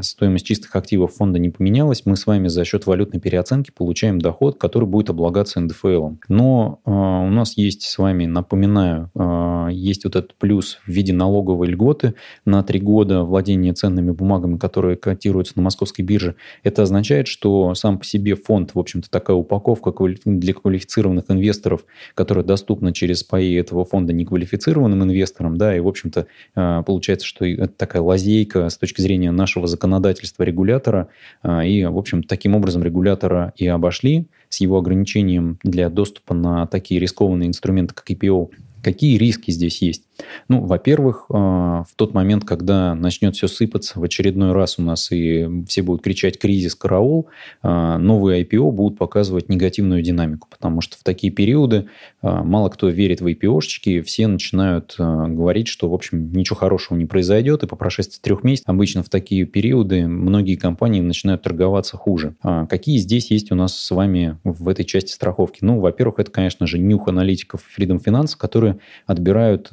стоимость 0.00 0.46
чистых 0.46 0.74
активов 0.76 1.14
фонда 1.14 1.38
не 1.38 1.50
поменялась, 1.50 2.02
мы 2.04 2.16
с 2.16 2.26
вами 2.26 2.48
за 2.48 2.64
счет 2.64 2.86
валютной 2.86 3.20
переоценки 3.20 3.70
получаем 3.70 4.20
доход, 4.20 4.58
который 4.58 4.88
будет 4.88 5.10
облагаться 5.10 5.60
НДФЛ. 5.60 6.10
Но 6.28 6.80
э, 6.84 6.90
у 6.90 7.30
нас 7.30 7.56
есть 7.56 7.82
с 7.82 7.98
вами, 7.98 8.26
напоминаю, 8.26 9.10
есть 9.70 10.04
вот 10.04 10.16
этот 10.16 10.34
плюс 10.34 10.78
в 10.86 10.88
виде 10.88 11.12
налоговой 11.12 11.68
льготы 11.68 12.14
на 12.44 12.62
три 12.62 12.80
года 12.80 13.24
владения 13.24 13.72
ценными 13.72 14.10
бумагами, 14.10 14.56
которые 14.56 14.96
котируются 14.96 15.54
на 15.56 15.62
московской 15.62 16.04
бирже. 16.04 16.36
Это 16.62 16.82
означает, 16.82 17.26
что 17.26 17.74
сам 17.74 17.98
по 17.98 18.04
себе 18.04 18.34
фонд, 18.34 18.74
в 18.74 18.78
общем-то, 18.78 19.10
такая 19.10 19.36
упаковка 19.36 19.92
для 20.24 20.54
квалифицированных 20.54 21.24
инвесторов, 21.28 21.84
которая 22.14 22.44
доступна 22.44 22.92
через 22.92 23.22
паи 23.22 23.54
этого 23.54 23.79
фонда 23.84 24.12
неквалифицированным 24.12 25.02
инвесторам, 25.04 25.56
да, 25.56 25.76
и, 25.76 25.80
в 25.80 25.88
общем-то, 25.88 26.26
э, 26.54 26.82
получается, 26.86 27.26
что 27.26 27.44
это 27.44 27.68
такая 27.68 28.02
лазейка 28.02 28.68
с 28.68 28.76
точки 28.76 29.00
зрения 29.00 29.30
нашего 29.30 29.66
законодательства 29.66 30.42
регулятора, 30.42 31.08
э, 31.42 31.66
и, 31.66 31.84
в 31.84 31.98
общем, 31.98 32.22
таким 32.22 32.54
образом 32.54 32.82
регулятора 32.82 33.52
и 33.56 33.66
обошли 33.66 34.26
с 34.48 34.60
его 34.60 34.78
ограничением 34.78 35.58
для 35.62 35.88
доступа 35.88 36.34
на 36.34 36.66
такие 36.66 37.00
рискованные 37.00 37.48
инструменты, 37.48 37.94
как 37.94 38.10
IPO. 38.10 38.50
Какие 38.82 39.18
риски 39.18 39.50
здесь 39.50 39.82
есть? 39.82 40.04
Ну, 40.48 40.64
во-первых, 40.64 41.26
э, 41.28 41.32
в 41.34 41.88
тот 41.96 42.14
момент, 42.14 42.44
когда 42.44 42.94
начнет 42.94 43.36
все 43.36 43.48
сыпаться 43.48 44.00
в 44.00 44.02
очередной 44.02 44.52
раз 44.52 44.78
у 44.78 44.82
нас 44.82 45.10
и 45.12 45.48
все 45.66 45.82
будут 45.82 46.02
кричать 46.02 46.38
«кризис, 46.38 46.74
караул», 46.74 47.28
э, 47.62 47.96
новые 47.98 48.44
IPO 48.44 48.70
будут 48.72 48.98
показывать 48.98 49.48
негативную 49.48 50.02
динамику, 50.02 50.48
потому 50.50 50.80
что 50.80 50.96
в 50.96 51.02
такие 51.02 51.32
периоды 51.32 51.86
э, 52.22 52.42
мало 52.42 52.68
кто 52.68 52.88
верит 52.88 53.20
в 53.20 53.26
IPO-шечки, 53.26 54.00
все 54.02 54.26
начинают 54.26 54.94
говорить, 54.98 55.68
что, 55.68 55.88
в 55.88 55.94
общем, 55.94 56.32
ничего 56.32 56.56
хорошего 56.56 56.96
не 56.96 57.06
произойдет, 57.06 57.62
и 57.62 57.66
по 57.66 57.76
прошествии 57.76 58.20
трех 58.20 58.44
месяцев 58.44 58.68
обычно 58.68 59.02
в 59.02 59.08
такие 59.08 59.44
периоды 59.44 60.06
многие 60.06 60.56
компании 60.56 61.00
начинают 61.00 61.42
торговаться 61.42 61.96
хуже. 61.96 62.34
Какие 62.68 62.98
здесь 62.98 63.30
есть 63.30 63.52
у 63.52 63.54
нас 63.54 63.76
с 63.76 63.90
вами 63.90 64.38
в 64.44 64.68
этой 64.68 64.84
части 64.84 65.12
страховки? 65.12 65.58
Ну, 65.62 65.80
во-первых, 65.80 66.18
это, 66.18 66.30
конечно 66.30 66.66
же, 66.66 66.78
нюх 66.78 67.08
аналитиков 67.08 67.62
Freedom 67.76 68.02
Finance, 68.04 68.36
которые 68.36 68.78
отбирают 69.06 69.68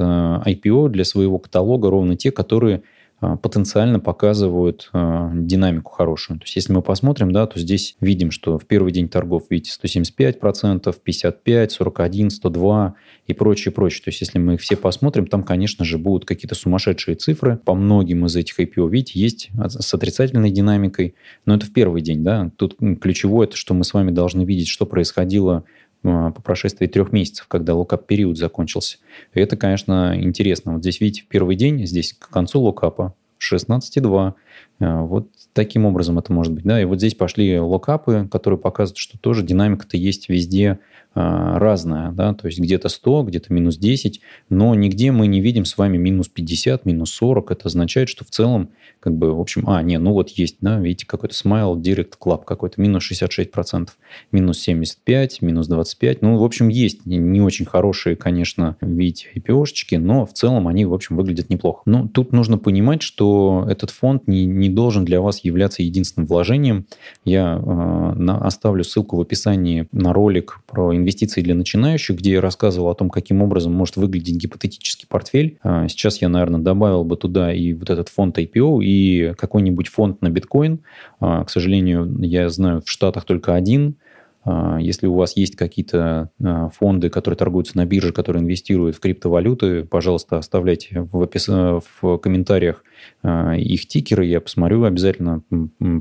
IPO 0.46 0.90
для 0.90 1.06
своего 1.06 1.40
каталога 1.40 1.90
ровно 1.90 2.16
те, 2.16 2.32
которые 2.32 2.84
а, 3.20 3.36
потенциально 3.36 4.00
показывают 4.00 4.92
э, 4.94 5.30
динамику 5.34 5.92
хорошую. 5.92 6.38
То 6.38 6.44
есть, 6.44 6.56
если 6.56 6.72
мы 6.72 6.84
посмотрим, 6.84 7.32
да, 7.32 7.48
то 7.48 7.60
здесь 7.60 7.96
видим, 8.00 8.30
что 8.30 8.60
в 8.60 8.68
первый 8.68 8.92
день 8.92 9.10
торгов, 9.10 9.46
видите, 9.50 9.72
175%, 9.84 10.96
55%, 11.04 11.70
41%, 11.80 12.30
102% 12.44 12.94
и 13.26 13.34
прочее, 13.34 13.72
прочее. 13.72 14.04
То 14.04 14.10
есть, 14.10 14.22
если 14.22 14.38
мы 14.38 14.54
их 14.54 14.62
все 14.62 14.76
посмотрим, 14.76 15.26
там, 15.26 15.42
конечно 15.42 15.84
же, 15.84 15.98
будут 15.98 16.26
какие-то 16.26 16.54
сумасшедшие 16.54 17.16
цифры. 17.16 17.58
По 17.58 17.74
многим 17.74 18.24
из 18.28 18.36
этих 18.36 18.60
IPO, 18.60 18.88
видите, 18.88 19.20
есть 19.20 19.50
с 19.58 19.94
отрицательной 19.96 20.52
динамикой, 20.52 21.16
но 21.48 21.56
это 21.56 21.66
в 21.66 21.74
первый 21.74 22.04
день, 22.04 22.24
да. 22.24 22.52
Тут 22.56 22.78
ключевое, 23.02 23.48
это 23.48 23.58
что 23.58 23.74
мы 23.74 23.84
с 23.84 23.96
вами 23.96 24.12
должны 24.12 24.44
видеть, 24.44 24.68
что 24.68 24.86
происходило 24.86 25.64
по 26.02 26.42
прошествии 26.44 26.88
трех 26.88 27.12
месяцев, 27.12 27.48
когда 27.48 27.76
локап-период 27.76 28.38
закончился. 28.38 28.98
И 29.34 29.40
это, 29.40 29.58
конечно, 29.58 30.14
интересно. 30.16 30.74
Вот 30.74 30.82
здесь, 30.82 31.02
видите, 31.02 31.26
первый 31.28 31.56
день, 31.56 31.86
здесь 31.86 32.14
к 32.14 32.30
концу 32.30 32.62
локапа 32.62 33.16
16,2. 33.40 34.34
А, 34.80 35.02
вот 35.02 35.30
таким 35.54 35.86
образом 35.86 36.20
это 36.20 36.32
может 36.32 36.54
быть. 36.54 36.64
Да? 36.64 36.82
И 36.82 36.86
вот 36.86 37.00
здесь 37.00 37.16
пошли 37.16 37.60
локапы, 37.60 38.28
которые 38.32 38.60
показывают, 38.60 38.98
что 38.98 39.18
тоже 39.18 39.44
динамика-то 39.44 39.98
есть 39.98 40.30
везде 40.30 40.80
а, 41.20 41.58
разная, 41.58 42.12
да, 42.12 42.36
то 42.36 42.46
есть 42.46 42.60
где-то 42.60 42.90
100, 42.90 43.24
где-то 43.24 43.52
минус 43.52 43.78
10, 43.78 44.22
но 44.50 44.76
нигде 44.76 45.12
мы 45.12 45.26
не 45.26 45.42
видим 45.42 45.66
с 45.66 45.76
вами 45.76 45.98
минус 45.98 46.28
50, 46.28 46.86
минус 46.86 47.12
40. 47.12 47.50
Это 47.50 47.70
означает, 47.70 48.08
что 48.08 48.24
в 48.24 48.30
целом, 48.30 48.70
как 49.00 49.16
бы, 49.16 49.34
в 49.34 49.40
общем, 49.40 49.68
а, 49.68 49.82
не, 49.82 49.98
ну 49.98 50.14
вот 50.14 50.30
есть, 50.30 50.58
да, 50.62 50.80
видите, 50.80 51.08
какой-то 51.08 51.34
Smile 51.34 51.76
Direct 51.76 52.14
Club 52.24 52.44
какой-то, 52.46 52.80
минус 52.80 53.12
66%, 53.12 53.90
минус 54.32 54.60
75, 54.60 55.42
минус 55.42 55.66
25. 55.66 56.22
Ну, 56.22 56.38
в 56.38 56.44
общем, 56.44 56.68
есть 56.68 57.08
не 57.08 57.42
очень 57.42 57.66
хорошие, 57.66 58.16
конечно, 58.16 58.78
видите, 58.82 59.30
IPO-шечки, 59.34 59.96
но 59.96 60.24
в 60.24 60.34
целом 60.34 60.68
они, 60.68 60.86
в 60.86 60.94
общем, 60.94 61.16
выглядят 61.16 61.50
неплохо. 61.50 61.82
Но 61.86 62.08
тут 62.08 62.32
нужно 62.32 62.60
понимать, 62.60 63.02
что 63.02 63.66
этот 63.68 63.90
фонд 63.90 64.28
не, 64.28 64.46
не 64.46 64.67
должен 64.70 65.06
для 65.06 65.22
вас 65.22 65.40
являться 65.44 65.84
единственным 65.84 66.28
вложением. 66.28 66.86
Я 67.26 67.56
э, 67.56 68.14
на, 68.16 68.38
оставлю 68.46 68.84
ссылку 68.84 69.18
в 69.18 69.22
описании 69.22 69.88
на 69.92 70.14
ролик 70.14 70.62
про 70.68 70.96
инвестиции 70.96 71.42
для 71.42 71.56
начинающих, 71.56 72.18
где 72.18 72.34
я 72.34 72.42
рассказывал 72.42 72.90
о 72.90 72.96
том, 72.96 73.10
каким 73.10 73.42
образом 73.42 73.74
может 73.74 73.98
выглядеть 73.98 74.36
гипотетический 74.36 75.08
портфель. 75.08 75.58
А, 75.64 75.88
сейчас 75.88 76.22
я, 76.22 76.30
наверное, 76.30 76.60
добавил 76.60 77.04
бы 77.04 77.18
туда 77.18 77.54
и 77.54 77.74
вот 77.74 77.90
этот 77.90 78.10
фонд 78.10 78.38
IPO, 78.38 78.84
и 78.84 79.34
какой-нибудь 79.38 79.88
фонд 79.88 80.22
на 80.22 80.30
биткоин. 80.30 80.80
А, 81.20 81.44
к 81.44 81.50
сожалению, 81.50 82.18
я 82.22 82.50
знаю 82.50 82.82
в 82.86 82.90
Штатах 82.90 83.26
только 83.26 83.56
один– 83.56 83.96
а, 84.48 84.78
если 84.80 85.08
у 85.08 85.14
вас 85.14 85.36
есть 85.36 85.58
какие-то 85.58 86.30
фонды, 86.74 87.10
которые 87.10 87.38
торгуются 87.38 87.76
на 87.76 87.86
бирже, 87.86 88.14
которые 88.14 88.44
инвестируют 88.44 88.96
в 88.96 89.00
криптовалюты, 89.02 89.84
пожалуйста, 89.84 90.38
оставляйте 90.38 91.02
в, 91.02 91.18
опис... 91.18 91.50
в 91.50 92.18
комментариях 92.20 92.84
их 93.24 93.88
тикеры. 93.88 94.26
Я 94.26 94.40
посмотрю, 94.42 94.84
обязательно 94.84 95.42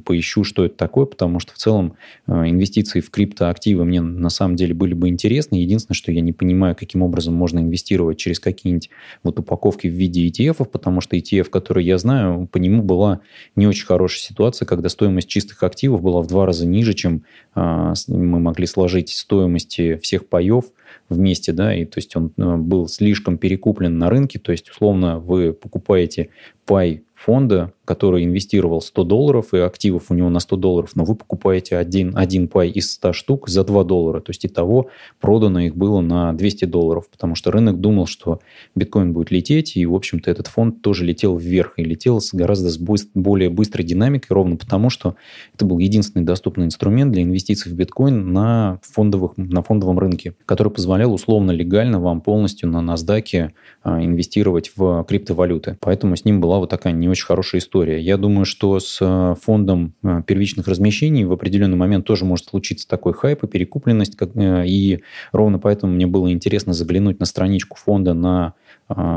поищу, 0.04 0.44
что 0.44 0.64
это 0.64 0.76
такое, 0.76 1.06
потому 1.06 1.40
что 1.40 1.54
в 1.54 1.56
целом 1.56 1.94
инвестиции 2.26 3.00
в 3.00 3.10
криптоактивы 3.10 3.84
мне 3.84 4.00
на 4.00 4.28
самом 4.28 4.56
деле 4.56 4.74
были 4.74 4.94
бы 4.94 5.08
интересны. 5.08 5.56
Единственное, 5.56 5.96
что 5.96 6.12
я 6.12 6.20
не 6.20 6.32
понимаю, 6.32 6.76
каким 6.76 7.02
образом 7.02 7.34
можно 7.34 7.58
инвестировать 7.58 8.18
через 8.18 8.38
какие-нибудь 8.38 8.90
вот 9.22 9.38
упаковки 9.38 9.86
в 9.88 9.92
виде 9.92 10.28
ETF, 10.28 10.66
потому 10.66 11.00
что 11.00 11.16
ETF, 11.16 11.50
который 11.50 11.84
я 11.84 11.98
знаю, 11.98 12.48
по 12.52 12.58
нему 12.58 12.82
была 12.82 13.20
не 13.56 13.66
очень 13.66 13.86
хорошая 13.86 14.20
ситуация, 14.20 14.66
когда 14.66 14.88
стоимость 14.88 15.28
чистых 15.28 15.62
активов 15.62 16.02
была 16.02 16.20
в 16.20 16.26
два 16.26 16.46
раза 16.46 16.66
ниже, 16.66 16.92
чем 16.94 17.24
мы 17.54 18.36
мы 18.36 18.40
могли 18.40 18.66
сложить 18.66 19.10
стоимости 19.10 19.96
всех 19.96 20.28
паев 20.28 20.66
вместе, 21.08 21.52
да, 21.52 21.74
и 21.74 21.84
то 21.84 21.98
есть 21.98 22.16
он 22.16 22.32
э, 22.36 22.56
был 22.56 22.88
слишком 22.88 23.38
перекуплен 23.38 23.98
на 23.98 24.10
рынке, 24.10 24.38
то 24.38 24.52
есть 24.52 24.70
условно 24.70 25.18
вы 25.18 25.52
покупаете 25.52 26.30
пай 26.64 27.02
фонда, 27.14 27.72
который 27.86 28.24
инвестировал 28.24 28.82
100 28.82 29.04
долларов, 29.04 29.54
и 29.54 29.58
активов 29.58 30.10
у 30.10 30.14
него 30.14 30.28
на 30.28 30.40
100 30.40 30.56
долларов, 30.56 30.90
но 30.94 31.04
вы 31.04 31.14
покупаете 31.14 31.78
один, 31.78 32.12
один 32.14 32.48
пай 32.48 32.68
из 32.68 32.92
100 32.92 33.12
штук 33.14 33.48
за 33.48 33.64
2 33.64 33.84
доллара. 33.84 34.20
То 34.20 34.30
есть 34.30 34.44
и 34.44 34.48
того 34.48 34.88
продано 35.20 35.60
их 35.60 35.76
было 35.76 36.00
на 36.00 36.32
200 36.32 36.66
долларов, 36.66 37.08
потому 37.10 37.34
что 37.34 37.50
рынок 37.50 37.80
думал, 37.80 38.06
что 38.06 38.40
биткоин 38.74 39.12
будет 39.12 39.30
лететь, 39.30 39.76
и, 39.76 39.86
в 39.86 39.94
общем-то, 39.94 40.30
этот 40.30 40.48
фонд 40.48 40.82
тоже 40.82 41.04
летел 41.04 41.36
вверх, 41.36 41.74
и 41.78 41.84
летел 41.84 42.20
с 42.20 42.34
гораздо 42.34 42.70
с 42.70 42.78
более 43.14 43.50
быстрой 43.50 43.84
динамикой, 43.84 44.34
ровно 44.34 44.56
потому, 44.56 44.90
что 44.90 45.14
это 45.54 45.64
был 45.64 45.78
единственный 45.78 46.24
доступный 46.24 46.66
инструмент 46.66 47.12
для 47.12 47.22
инвестиций 47.22 47.70
в 47.70 47.74
биткоин 47.74 48.32
на, 48.32 48.80
фондовых, 48.82 49.36
на 49.36 49.62
фондовом 49.62 49.98
рынке, 49.98 50.34
который 50.44 50.72
позволял 50.72 51.14
условно 51.14 51.52
легально 51.52 52.00
вам 52.00 52.20
полностью 52.20 52.68
на 52.68 52.78
NASDAQ 52.78 53.50
а, 53.82 54.04
инвестировать 54.04 54.72
в 54.74 55.04
криптовалюты. 55.04 55.76
Поэтому 55.80 56.16
с 56.16 56.24
ним 56.24 56.40
была 56.40 56.58
вот 56.58 56.70
такая 56.70 56.92
не 56.92 57.08
очень 57.08 57.24
хорошая 57.24 57.60
история. 57.60 57.75
Я 57.84 58.16
думаю, 58.16 58.44
что 58.44 58.78
с 58.80 58.98
э, 59.00 59.34
фондом 59.40 59.94
э, 60.02 60.22
первичных 60.26 60.68
размещений 60.68 61.24
в 61.24 61.32
определенный 61.32 61.76
момент 61.76 62.06
тоже 62.06 62.24
может 62.24 62.46
случиться 62.46 62.88
такой 62.88 63.12
хайп 63.12 63.44
и 63.44 63.46
перекупленность. 63.46 64.16
Э, 64.20 64.66
и 64.66 65.02
ровно 65.32 65.58
поэтому 65.58 65.92
мне 65.92 66.06
было 66.06 66.32
интересно 66.32 66.72
заглянуть 66.72 67.20
на 67.20 67.26
страничку 67.26 67.76
фонда 67.76 68.14
на 68.14 68.54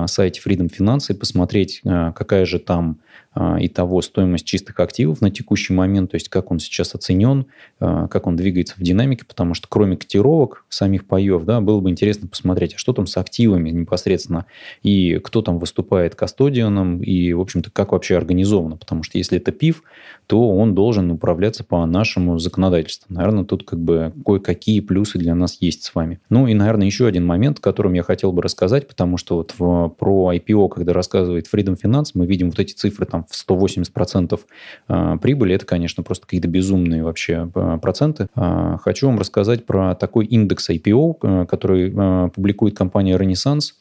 сайте 0.08 0.42
Freedom 0.46 0.70
Finance 0.70 1.06
и 1.10 1.14
посмотреть, 1.14 1.82
какая 1.84 2.46
же 2.46 2.60
там 2.60 3.00
а, 3.32 3.58
и 3.60 3.68
того 3.68 4.02
стоимость 4.02 4.46
чистых 4.46 4.80
активов 4.80 5.22
на 5.22 5.30
текущий 5.30 5.72
момент, 5.72 6.12
то 6.12 6.16
есть 6.16 6.30
как 6.30 6.52
он 6.52 6.60
сейчас 6.60 6.96
оценен, 6.96 7.46
а, 7.80 8.08
как 8.08 8.26
он 8.26 8.36
двигается 8.36 8.74
в 8.76 8.82
динамике, 8.82 9.24
потому 9.24 9.54
что 9.54 9.68
кроме 9.70 9.98
котировок 9.98 10.66
самих 10.70 11.06
паев, 11.06 11.46
да, 11.46 11.62
было 11.62 11.80
бы 11.80 11.92
интересно 11.92 12.28
посмотреть, 12.28 12.74
а 12.74 12.78
что 12.80 12.92
там 12.92 13.06
с 13.06 13.16
активами 13.18 13.70
непосредственно, 13.70 14.46
и 14.82 15.20
кто 15.24 15.44
там 15.44 15.60
выступает 15.60 16.16
кастодианом, 16.16 17.04
и, 17.04 17.32
в 17.34 17.40
общем-то, 17.40 17.70
как 17.70 17.92
вообще 17.92 18.18
организовано, 18.18 18.78
потому 18.78 19.04
что 19.04 19.20
если 19.20 19.38
это 19.38 19.52
ПИФ, 19.52 19.84
то 20.26 20.50
он 20.50 20.74
должен 20.74 21.10
управляться 21.12 21.64
по 21.64 21.86
нашему 21.86 22.40
законодательству. 22.40 23.14
Наверное, 23.14 23.46
тут 23.46 23.64
как 23.64 23.80
бы 23.80 24.14
кое-какие 24.26 24.80
плюсы 24.80 25.18
для 25.18 25.34
нас 25.34 25.58
есть 25.60 25.84
с 25.84 25.96
вами. 25.96 26.20
Ну 26.30 26.48
и, 26.48 26.54
наверное, 26.54 26.88
еще 26.88 27.08
один 27.08 27.26
момент, 27.26 27.60
о 27.60 27.62
котором 27.62 27.94
я 27.94 28.04
хотел 28.04 28.32
бы 28.32 28.42
рассказать, 28.42 28.88
потому 28.88 29.18
что 29.18 29.38
вот 29.38 29.54
про 29.60 30.34
IPO, 30.34 30.69
когда 30.69 30.93
рассказывает 30.93 31.48
Freedom 31.54 31.78
Finance, 31.82 32.12
мы 32.13 32.26
видим 32.26 32.50
вот 32.50 32.60
эти 32.60 32.74
цифры 32.74 33.06
там 33.06 33.26
в 33.30 33.50
180% 33.50 34.39
а, 34.88 35.17
прибыли, 35.17 35.56
это, 35.56 35.65
конечно, 35.65 36.04
просто 36.04 36.26
какие-то 36.26 36.48
безумные 36.48 37.04
вообще 37.04 37.50
а, 37.54 37.78
проценты. 37.78 38.28
А, 38.36 38.78
хочу 38.78 39.08
вам 39.08 39.19
рассказать 39.19 39.65
про 39.65 39.95
такой 39.95 40.26
индекс 40.26 40.69
IPO, 40.69 41.45
который 41.45 42.30
публикует 42.32 42.78
компания 42.78 43.17
Renaissance. 43.17 43.74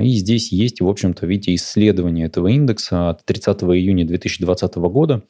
И 0.00 0.10
здесь 0.10 0.52
есть, 0.52 0.80
в 0.80 0.88
общем-то, 0.88 1.26
видите, 1.26 1.54
исследование 1.54 2.26
этого 2.26 2.48
индекса 2.48 3.10
от 3.10 3.24
30 3.24 3.62
июня 3.62 4.06
2020 4.06 4.76
года. 4.76 5.22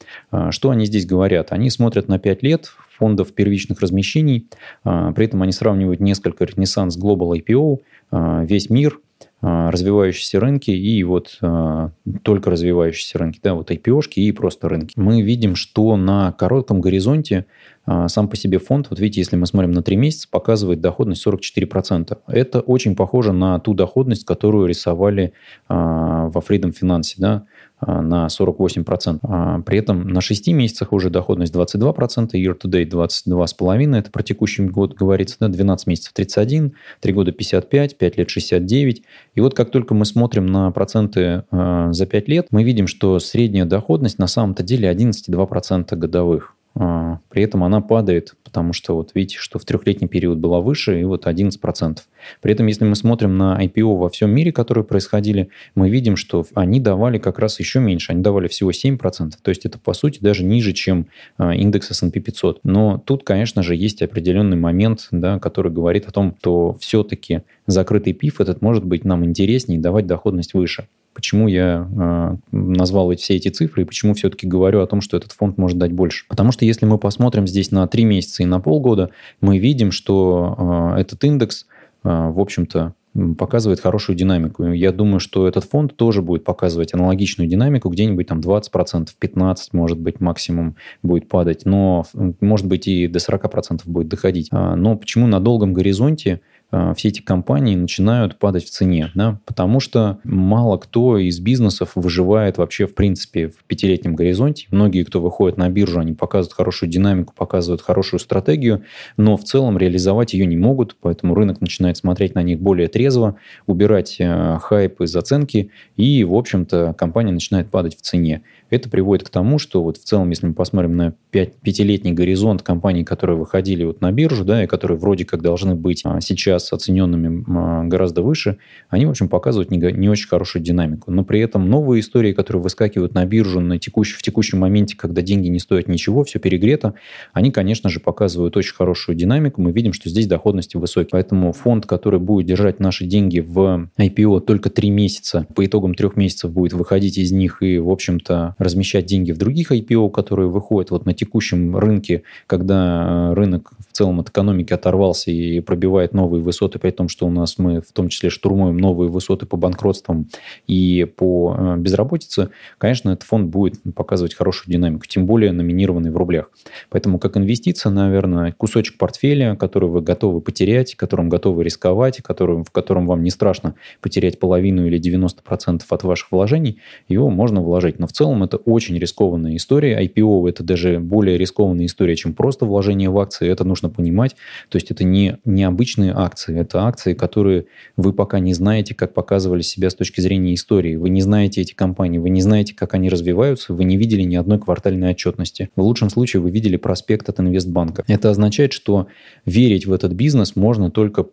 Что 0.50 0.70
они 0.70 0.86
здесь 0.86 1.06
говорят? 1.06 1.52
Они 1.52 1.70
смотрят 1.70 2.08
на 2.08 2.18
5 2.18 2.42
лет 2.42 2.72
фондов 2.98 3.32
первичных 3.32 3.80
размещений, 3.80 4.48
при 4.82 5.24
этом 5.24 5.42
они 5.42 5.52
сравнивают 5.52 6.00
несколько 6.00 6.44
Renaissance 6.44 6.98
Global 7.00 7.40
IPO, 7.40 8.46
весь 8.46 8.70
мир, 8.70 8.98
развивающиеся 9.40 10.40
рынки 10.40 10.70
и 10.70 11.02
вот 11.04 11.38
а, 11.42 11.92
только 12.22 12.50
развивающиеся 12.50 13.18
рынки, 13.18 13.38
да, 13.42 13.54
вот 13.54 13.70
IPO-шки 13.70 14.18
и 14.20 14.32
просто 14.32 14.68
рынки. 14.68 14.94
Мы 14.96 15.22
видим, 15.22 15.54
что 15.54 15.96
на 15.96 16.32
коротком 16.32 16.80
горизонте 16.80 17.46
а, 17.77 17.77
сам 18.08 18.28
по 18.28 18.36
себе 18.36 18.58
фонд, 18.58 18.88
вот 18.90 18.98
видите, 18.98 19.20
если 19.20 19.36
мы 19.36 19.46
смотрим 19.46 19.70
на 19.70 19.82
3 19.82 19.96
месяца, 19.96 20.28
показывает 20.30 20.80
доходность 20.80 21.26
44%. 21.26 22.18
Это 22.26 22.60
очень 22.60 22.94
похоже 22.94 23.32
на 23.32 23.58
ту 23.60 23.74
доходность, 23.74 24.24
которую 24.24 24.66
рисовали 24.66 25.32
а, 25.68 26.28
во 26.28 26.40
Freedom 26.40 26.74
Finance, 26.78 27.14
да, 27.16 27.44
а, 27.80 28.02
на 28.02 28.26
48%. 28.26 29.20
А 29.22 29.60
при 29.62 29.78
этом 29.78 30.06
на 30.08 30.20
6 30.20 30.48
месяцах 30.48 30.92
уже 30.92 31.08
доходность 31.08 31.54
22%, 31.54 32.32
year-to-date 32.34 32.90
22,5%, 32.90 33.96
это 33.96 34.10
про 34.10 34.22
текущий 34.22 34.66
год 34.66 34.94
говорится, 34.94 35.36
да, 35.40 35.48
12 35.48 35.86
месяцев 35.86 36.12
31, 36.12 36.74
3 37.00 37.12
года 37.12 37.32
55, 37.32 37.96
5 37.96 38.18
лет 38.18 38.28
69. 38.28 39.02
И 39.34 39.40
вот 39.40 39.54
как 39.54 39.70
только 39.70 39.94
мы 39.94 40.04
смотрим 40.04 40.46
на 40.46 40.70
проценты 40.72 41.44
за 41.50 42.06
5 42.06 42.28
лет, 42.28 42.48
мы 42.50 42.64
видим, 42.64 42.86
что 42.86 43.18
средняя 43.18 43.64
доходность 43.64 44.18
на 44.18 44.26
самом-то 44.26 44.62
деле 44.62 44.90
11,2% 44.90 45.96
годовых. 45.96 46.57
А, 46.80 47.18
при 47.28 47.42
этом 47.42 47.64
она 47.64 47.80
падает, 47.80 48.34
потому 48.44 48.72
что 48.72 48.94
вот 48.94 49.10
видите, 49.14 49.38
что 49.38 49.58
в 49.58 49.64
трехлетний 49.64 50.06
период 50.06 50.38
была 50.38 50.60
выше, 50.60 51.00
и 51.00 51.04
вот 51.04 51.26
11%. 51.26 51.98
При 52.40 52.52
этом, 52.52 52.66
если 52.66 52.84
мы 52.84 52.94
смотрим 52.94 53.36
на 53.36 53.60
IPO 53.64 53.96
во 53.96 54.08
всем 54.08 54.30
мире, 54.30 54.52
которые 54.52 54.84
происходили, 54.84 55.48
мы 55.74 55.90
видим, 55.90 56.14
что 56.14 56.46
они 56.54 56.78
давали 56.78 57.18
как 57.18 57.40
раз 57.40 57.58
еще 57.58 57.80
меньше, 57.80 58.12
они 58.12 58.22
давали 58.22 58.46
всего 58.46 58.70
7%, 58.70 59.32
то 59.42 59.48
есть 59.48 59.66
это, 59.66 59.78
по 59.78 59.92
сути, 59.92 60.20
даже 60.20 60.44
ниже, 60.44 60.72
чем 60.72 61.08
а, 61.36 61.52
индекс 61.52 61.90
S&P 61.90 62.20
500. 62.20 62.60
Но 62.62 63.02
тут, 63.04 63.24
конечно 63.24 63.64
же, 63.64 63.74
есть 63.74 64.00
определенный 64.00 64.56
момент, 64.56 65.08
да, 65.10 65.40
который 65.40 65.72
говорит 65.72 66.06
о 66.06 66.12
том, 66.12 66.36
что 66.38 66.74
все-таки 66.74 67.42
закрытый 67.66 68.12
пиф 68.12 68.40
этот 68.40 68.62
может 68.62 68.84
быть 68.84 69.04
нам 69.04 69.24
интереснее 69.24 69.80
давать 69.80 70.06
доходность 70.06 70.54
выше. 70.54 70.86
Почему 71.18 71.48
я 71.48 71.88
э, 71.90 72.36
назвал 72.52 73.12
все 73.16 73.34
эти 73.34 73.48
цифры 73.48 73.82
и 73.82 73.84
почему 73.84 74.14
все-таки 74.14 74.46
говорю 74.46 74.82
о 74.82 74.86
том, 74.86 75.00
что 75.00 75.16
этот 75.16 75.32
фонд 75.32 75.58
может 75.58 75.76
дать 75.76 75.90
больше? 75.90 76.24
Потому 76.28 76.52
что 76.52 76.64
если 76.64 76.86
мы 76.86 76.96
посмотрим 76.96 77.48
здесь 77.48 77.72
на 77.72 77.88
3 77.88 78.04
месяца 78.04 78.44
и 78.44 78.46
на 78.46 78.60
полгода, 78.60 79.10
мы 79.40 79.58
видим, 79.58 79.90
что 79.90 80.94
э, 80.94 81.00
этот 81.00 81.24
индекс, 81.24 81.66
э, 82.04 82.08
в 82.08 82.38
общем-то, 82.38 82.94
показывает 83.36 83.80
хорошую 83.80 84.14
динамику. 84.14 84.66
Я 84.66 84.92
думаю, 84.92 85.18
что 85.18 85.48
этот 85.48 85.64
фонд 85.64 85.96
тоже 85.96 86.22
будет 86.22 86.44
показывать 86.44 86.94
аналогичную 86.94 87.48
динамику, 87.48 87.88
где-нибудь 87.88 88.28
там 88.28 88.38
20%, 88.38 89.08
15% 89.20 89.56
может 89.72 89.98
быть 89.98 90.20
максимум 90.20 90.76
будет 91.02 91.26
падать, 91.26 91.62
но 91.64 92.04
может 92.40 92.66
быть 92.66 92.86
и 92.86 93.08
до 93.08 93.18
40% 93.18 93.80
будет 93.86 94.06
доходить. 94.06 94.52
Но 94.52 94.96
почему 94.96 95.26
на 95.26 95.40
долгом 95.40 95.72
горизонте 95.72 96.42
все 96.70 97.08
эти 97.08 97.22
компании 97.22 97.74
начинают 97.74 98.38
падать 98.38 98.64
в 98.64 98.70
цене, 98.70 99.10
да, 99.14 99.40
потому 99.46 99.80
что 99.80 100.18
мало 100.22 100.76
кто 100.76 101.16
из 101.16 101.40
бизнесов 101.40 101.92
выживает 101.94 102.58
вообще 102.58 102.86
в 102.86 102.94
принципе 102.94 103.48
в 103.48 103.64
пятилетнем 103.64 104.14
горизонте. 104.14 104.66
Многие, 104.70 105.04
кто 105.04 105.20
выходит 105.20 105.56
на 105.56 105.70
биржу, 105.70 106.00
они 106.00 106.12
показывают 106.12 106.54
хорошую 106.54 106.90
динамику, 106.90 107.32
показывают 107.34 107.80
хорошую 107.80 108.20
стратегию, 108.20 108.82
но 109.16 109.36
в 109.36 109.44
целом 109.44 109.78
реализовать 109.78 110.34
ее 110.34 110.44
не 110.44 110.56
могут, 110.56 110.96
поэтому 111.00 111.34
рынок 111.34 111.60
начинает 111.60 111.96
смотреть 111.96 112.34
на 112.34 112.42
них 112.42 112.60
более 112.60 112.88
трезво, 112.88 113.36
убирать 113.66 114.16
э, 114.18 114.58
хайп 114.60 115.00
из 115.00 115.16
оценки, 115.16 115.70
и, 115.96 116.22
в 116.24 116.34
общем-то, 116.34 116.94
компания 116.98 117.32
начинает 117.32 117.70
падать 117.70 117.96
в 117.96 118.02
цене. 118.02 118.42
Это 118.70 118.90
приводит 118.90 119.26
к 119.26 119.30
тому, 119.30 119.58
что 119.58 119.82
вот 119.82 119.96
в 119.96 120.04
целом, 120.04 120.28
если 120.30 120.46
мы 120.46 120.54
посмотрим 120.54 120.96
на 120.96 121.14
5, 121.30 121.54
пятилетний 121.56 122.12
горизонт 122.12 122.62
компаний, 122.62 123.04
которые 123.04 123.38
выходили 123.38 123.84
вот 123.84 124.00
на 124.00 124.12
биржу, 124.12 124.44
да, 124.44 124.64
и 124.64 124.66
которые 124.66 124.98
вроде 124.98 125.24
как 125.24 125.40
должны 125.40 125.74
быть 125.74 126.02
а, 126.04 126.20
сейчас 126.20 126.57
оцененными 126.58 127.44
а, 127.48 127.84
гораздо 127.84 128.22
выше, 128.22 128.58
они, 128.88 129.06
в 129.06 129.10
общем, 129.10 129.28
показывают 129.28 129.70
не, 129.70 129.78
не 129.78 130.08
очень 130.08 130.28
хорошую 130.28 130.62
динамику. 130.62 131.10
Но 131.10 131.24
при 131.24 131.40
этом 131.40 131.68
новые 131.68 132.00
истории, 132.00 132.32
которые 132.32 132.62
выскакивают 132.62 133.14
на 133.14 133.24
биржу 133.24 133.60
на 133.60 133.78
текущий, 133.78 134.16
в 134.16 134.22
текущем 134.22 134.58
моменте, 134.58 134.96
когда 134.96 135.22
деньги 135.22 135.48
не 135.48 135.58
стоят 135.58 135.88
ничего, 135.88 136.24
все 136.24 136.38
перегрето, 136.38 136.94
они, 137.32 137.50
конечно 137.50 137.90
же, 137.90 138.00
показывают 138.00 138.56
очень 138.56 138.74
хорошую 138.74 139.16
динамику. 139.16 139.60
Мы 139.60 139.72
видим, 139.72 139.92
что 139.92 140.08
здесь 140.08 140.26
доходности 140.26 140.76
высокие. 140.76 141.10
Поэтому 141.12 141.52
фонд, 141.52 141.86
который 141.86 142.20
будет 142.20 142.46
держать 142.46 142.80
наши 142.80 143.04
деньги 143.04 143.40
в 143.40 143.88
IPO 143.98 144.40
только 144.40 144.70
3 144.70 144.90
месяца, 144.90 145.46
по 145.54 145.64
итогам 145.64 145.94
трех 145.94 146.16
месяцев 146.16 146.52
будет 146.52 146.72
выходить 146.72 147.18
из 147.18 147.32
них 147.32 147.62
и, 147.62 147.78
в 147.78 147.90
общем-то, 147.90 148.54
размещать 148.58 149.06
деньги 149.06 149.32
в 149.32 149.38
других 149.38 149.72
IPO, 149.72 150.10
которые 150.10 150.48
выходят 150.48 150.90
вот 150.90 151.06
на 151.06 151.14
текущем 151.14 151.76
рынке, 151.76 152.22
когда 152.46 153.30
э, 153.30 153.34
рынок 153.34 153.72
в 153.90 153.92
целом 153.92 154.20
от 154.20 154.30
экономики 154.30 154.72
оторвался 154.72 155.30
и 155.30 155.60
пробивает 155.60 156.12
новые 156.12 156.42
высоты, 156.48 156.78
при 156.78 156.90
том, 156.90 157.08
что 157.08 157.26
у 157.26 157.30
нас 157.30 157.58
мы 157.58 157.80
в 157.80 157.92
том 157.92 158.08
числе 158.08 158.30
штурмуем 158.30 158.76
новые 158.78 159.10
высоты 159.10 159.46
по 159.46 159.56
банкротствам 159.56 160.26
и 160.66 161.04
по 161.04 161.54
э, 161.56 161.76
безработице, 161.76 162.50
конечно, 162.78 163.10
этот 163.10 163.24
фонд 163.24 163.50
будет 163.50 163.80
показывать 163.94 164.34
хорошую 164.34 164.72
динамику, 164.72 165.06
тем 165.06 165.26
более 165.26 165.52
номинированный 165.52 166.10
в 166.10 166.16
рублях. 166.16 166.50
Поэтому 166.90 167.18
как 167.18 167.36
инвестиция, 167.36 167.90
наверное, 167.90 168.52
кусочек 168.52 168.96
портфеля, 168.98 169.56
который 169.56 169.88
вы 169.88 170.00
готовы 170.00 170.40
потерять, 170.40 170.94
которым 170.94 171.28
готовы 171.28 171.64
рисковать, 171.64 172.18
которым, 172.22 172.64
в 172.64 172.70
котором 172.70 173.06
вам 173.06 173.22
не 173.22 173.30
страшно 173.30 173.74
потерять 174.00 174.38
половину 174.38 174.86
или 174.86 174.98
90% 174.98 175.82
от 175.88 176.02
ваших 176.02 176.32
вложений, 176.32 176.78
его 177.08 177.30
можно 177.30 177.60
вложить. 177.62 177.98
Но 177.98 178.06
в 178.06 178.12
целом 178.12 178.42
это 178.42 178.56
очень 178.56 178.98
рискованная 178.98 179.56
история. 179.56 180.02
IPO– 180.02 180.48
это 180.50 180.64
даже 180.64 180.98
более 180.98 181.36
рискованная 181.36 181.86
история, 181.86 182.16
чем 182.16 182.32
просто 182.32 182.64
вложение 182.64 183.10
в 183.10 183.18
акции. 183.18 183.48
Это 183.48 183.64
нужно 183.64 183.90
понимать. 183.90 184.36
То 184.70 184.76
есть 184.76 184.90
это 184.90 185.04
не 185.04 185.38
необычные 185.44 186.12
акции. 186.14 186.37
Это 186.46 186.84
акции, 186.84 187.14
которые 187.14 187.66
вы 187.96 188.12
пока 188.12 188.38
не 188.38 188.54
знаете, 188.54 188.94
как 188.94 189.14
показывали 189.14 189.62
себя 189.62 189.90
с 189.90 189.94
точки 189.94 190.20
зрения 190.20 190.54
истории. 190.54 190.96
Вы 190.96 191.10
не 191.10 191.20
знаете 191.20 191.60
эти 191.60 191.74
компании, 191.74 192.18
вы 192.18 192.30
не 192.30 192.40
знаете, 192.40 192.74
как 192.74 192.94
они 192.94 193.08
развиваются, 193.08 193.74
вы 193.74 193.84
не 193.84 193.96
видели 193.96 194.22
ни 194.22 194.36
одной 194.36 194.58
квартальной 194.58 195.10
отчетности. 195.10 195.70
В 195.76 195.82
лучшем 195.82 196.10
случае 196.10 196.42
вы 196.42 196.50
видели 196.50 196.76
проспект 196.76 197.28
от 197.28 197.40
инвестбанка. 197.40 198.04
Это 198.06 198.30
означает, 198.30 198.72
что 198.72 199.08
верить 199.44 199.86
в 199.86 199.92
этот 199.92 200.12
бизнес 200.12 200.56
можно 200.56 200.90
только 200.90 201.26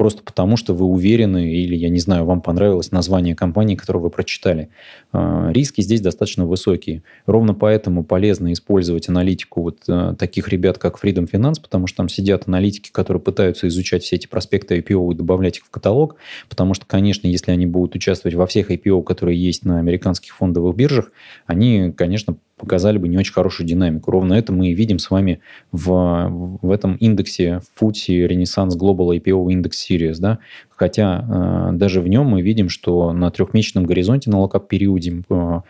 просто 0.00 0.22
потому, 0.22 0.56
что 0.56 0.72
вы 0.72 0.86
уверены 0.86 1.52
или, 1.52 1.76
я 1.76 1.90
не 1.90 1.98
знаю, 1.98 2.24
вам 2.24 2.40
понравилось 2.40 2.90
название 2.90 3.34
компании, 3.34 3.74
которую 3.74 4.02
вы 4.02 4.08
прочитали. 4.08 4.70
А, 5.12 5.50
риски 5.52 5.82
здесь 5.82 6.00
достаточно 6.00 6.46
высокие. 6.46 7.02
Ровно 7.26 7.52
поэтому 7.52 8.02
полезно 8.02 8.50
использовать 8.54 9.10
аналитику 9.10 9.60
вот 9.60 9.80
э, 9.88 10.14
таких 10.18 10.48
ребят, 10.48 10.78
как 10.78 11.04
Freedom 11.04 11.30
Finance, 11.30 11.60
потому 11.60 11.86
что 11.86 11.98
там 11.98 12.08
сидят 12.08 12.48
аналитики, 12.48 12.90
которые 12.90 13.20
пытаются 13.20 13.68
изучать 13.68 14.02
все 14.02 14.16
эти 14.16 14.26
проспекты 14.26 14.78
IPO 14.78 15.12
и 15.12 15.16
добавлять 15.16 15.58
их 15.58 15.66
в 15.66 15.70
каталог, 15.70 16.16
потому 16.48 16.72
что, 16.72 16.86
конечно, 16.86 17.26
если 17.26 17.50
они 17.50 17.66
будут 17.66 17.94
участвовать 17.94 18.34
во 18.34 18.46
всех 18.46 18.70
IPO, 18.70 19.02
которые 19.02 19.38
есть 19.38 19.66
на 19.66 19.80
американских 19.80 20.34
фондовых 20.34 20.76
биржах, 20.76 21.12
они, 21.44 21.92
конечно, 21.94 22.38
показали 22.60 22.98
бы 22.98 23.08
не 23.08 23.16
очень 23.16 23.32
хорошую 23.32 23.66
динамику. 23.66 24.10
Ровно 24.10 24.34
это 24.34 24.52
мы 24.52 24.68
и 24.68 24.74
видим 24.74 24.98
с 24.98 25.10
вами 25.10 25.40
в, 25.72 26.58
в 26.62 26.70
этом 26.70 26.96
индексе 26.96 27.60
FTSE 27.80 28.26
Renaissance 28.28 28.78
Global 28.78 29.18
IPO 29.18 29.46
Index 29.46 29.72
Series. 29.88 30.16
Да? 30.18 30.38
Хотя 30.80 31.26
э, 31.28 31.76
даже 31.76 32.00
в 32.00 32.08
нем 32.08 32.26
мы 32.26 32.40
видим, 32.40 32.70
что 32.70 33.12
на 33.12 33.30
трехмесячном 33.30 33.84
горизонте, 33.84 34.30
на 34.30 34.40
локап-периоде 34.40 35.22
э, 35.28 35.60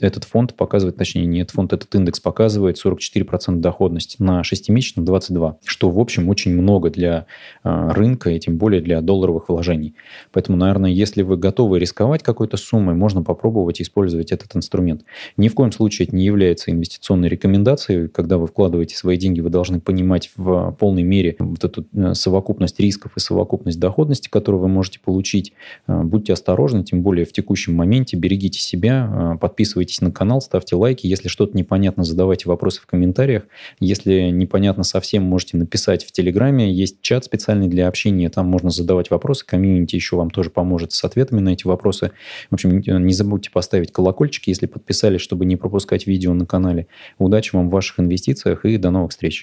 этот 0.00 0.24
фонд 0.24 0.54
показывает, 0.54 0.96
точнее, 0.96 1.26
не 1.26 1.42
этот 1.42 1.52
фонд, 1.52 1.72
этот 1.72 1.94
индекс 1.94 2.18
показывает 2.18 2.76
44% 2.84 3.56
доходности, 3.58 4.16
на 4.20 4.42
шестимесячном 4.42 5.04
22%, 5.04 5.58
что, 5.64 5.90
в 5.90 5.98
общем, 6.00 6.28
очень 6.28 6.52
много 6.54 6.90
для 6.90 7.26
э, 7.62 7.90
рынка 7.92 8.30
и 8.30 8.40
тем 8.40 8.58
более 8.58 8.80
для 8.80 9.00
долларовых 9.00 9.48
вложений. 9.48 9.94
Поэтому, 10.32 10.58
наверное, 10.58 10.90
если 10.90 11.22
вы 11.22 11.36
готовы 11.36 11.78
рисковать 11.78 12.24
какой-то 12.24 12.56
суммой, 12.56 12.96
можно 12.96 13.22
попробовать 13.22 13.80
использовать 13.80 14.32
этот 14.32 14.56
инструмент. 14.56 15.04
Ни 15.36 15.46
в 15.46 15.54
коем 15.54 15.70
случае 15.70 16.08
это 16.12 16.16
не 16.16 16.24
является 16.24 16.70
инвестиционной 16.70 17.28
рекомендацией. 17.28 18.08
Когда 18.08 18.36
вы 18.36 18.46
вкладываете 18.46 18.96
свои 18.96 19.16
деньги, 19.16 19.40
вы 19.40 19.48
должны 19.48 19.80
понимать 19.80 20.30
в 20.36 20.76
полной 20.78 21.02
мере 21.02 21.36
вот 21.38 21.64
эту 21.64 21.86
э, 21.94 22.14
совокупность 22.14 22.78
рисков 22.78 23.12
и 23.16 23.20
совокупность 23.20 23.80
доходности, 23.80 24.28
которую 24.28 24.60
вы 24.60 24.68
можете 24.68 25.00
получить. 25.00 25.52
Э, 25.88 26.02
будьте 26.02 26.34
осторожны, 26.34 26.84
тем 26.84 27.02
более 27.02 27.24
в 27.24 27.32
текущем 27.32 27.74
моменте. 27.74 28.16
Берегите 28.16 28.60
себя, 28.60 29.34
э, 29.34 29.38
подписывайтесь 29.38 30.00
на 30.00 30.12
канал, 30.12 30.40
ставьте 30.40 30.76
лайки. 30.76 31.06
Если 31.06 31.28
что-то 31.28 31.56
непонятно, 31.56 32.04
задавайте 32.04 32.48
вопросы 32.48 32.80
в 32.80 32.86
комментариях. 32.86 33.44
Если 33.80 34.30
непонятно 34.30 34.84
совсем, 34.84 35.22
можете 35.22 35.56
написать 35.56 36.04
в 36.04 36.12
Телеграме. 36.12 36.70
Есть 36.72 37.00
чат 37.00 37.24
специальный 37.24 37.68
для 37.68 37.88
общения, 37.88 38.28
там 38.28 38.46
можно 38.46 38.70
задавать 38.70 39.10
вопросы. 39.10 39.46
Комьюнити 39.46 39.94
еще 39.94 40.16
вам 40.16 40.30
тоже 40.30 40.50
поможет 40.50 40.92
с 40.92 41.02
ответами 41.04 41.40
на 41.40 41.50
эти 41.50 41.66
вопросы. 41.66 42.12
В 42.50 42.54
общем, 42.54 42.80
не 42.80 43.12
забудьте 43.12 43.50
поставить 43.50 43.92
колокольчик, 43.92 44.46
если 44.46 44.66
подписались, 44.66 45.20
чтобы 45.20 45.44
не 45.46 45.56
пропускать 45.56 46.01
видео 46.06 46.34
на 46.34 46.46
канале. 46.46 46.86
Удачи 47.18 47.54
вам 47.54 47.68
в 47.68 47.72
ваших 47.72 48.00
инвестициях 48.00 48.64
и 48.64 48.76
до 48.76 48.90
новых 48.90 49.10
встреч. 49.10 49.40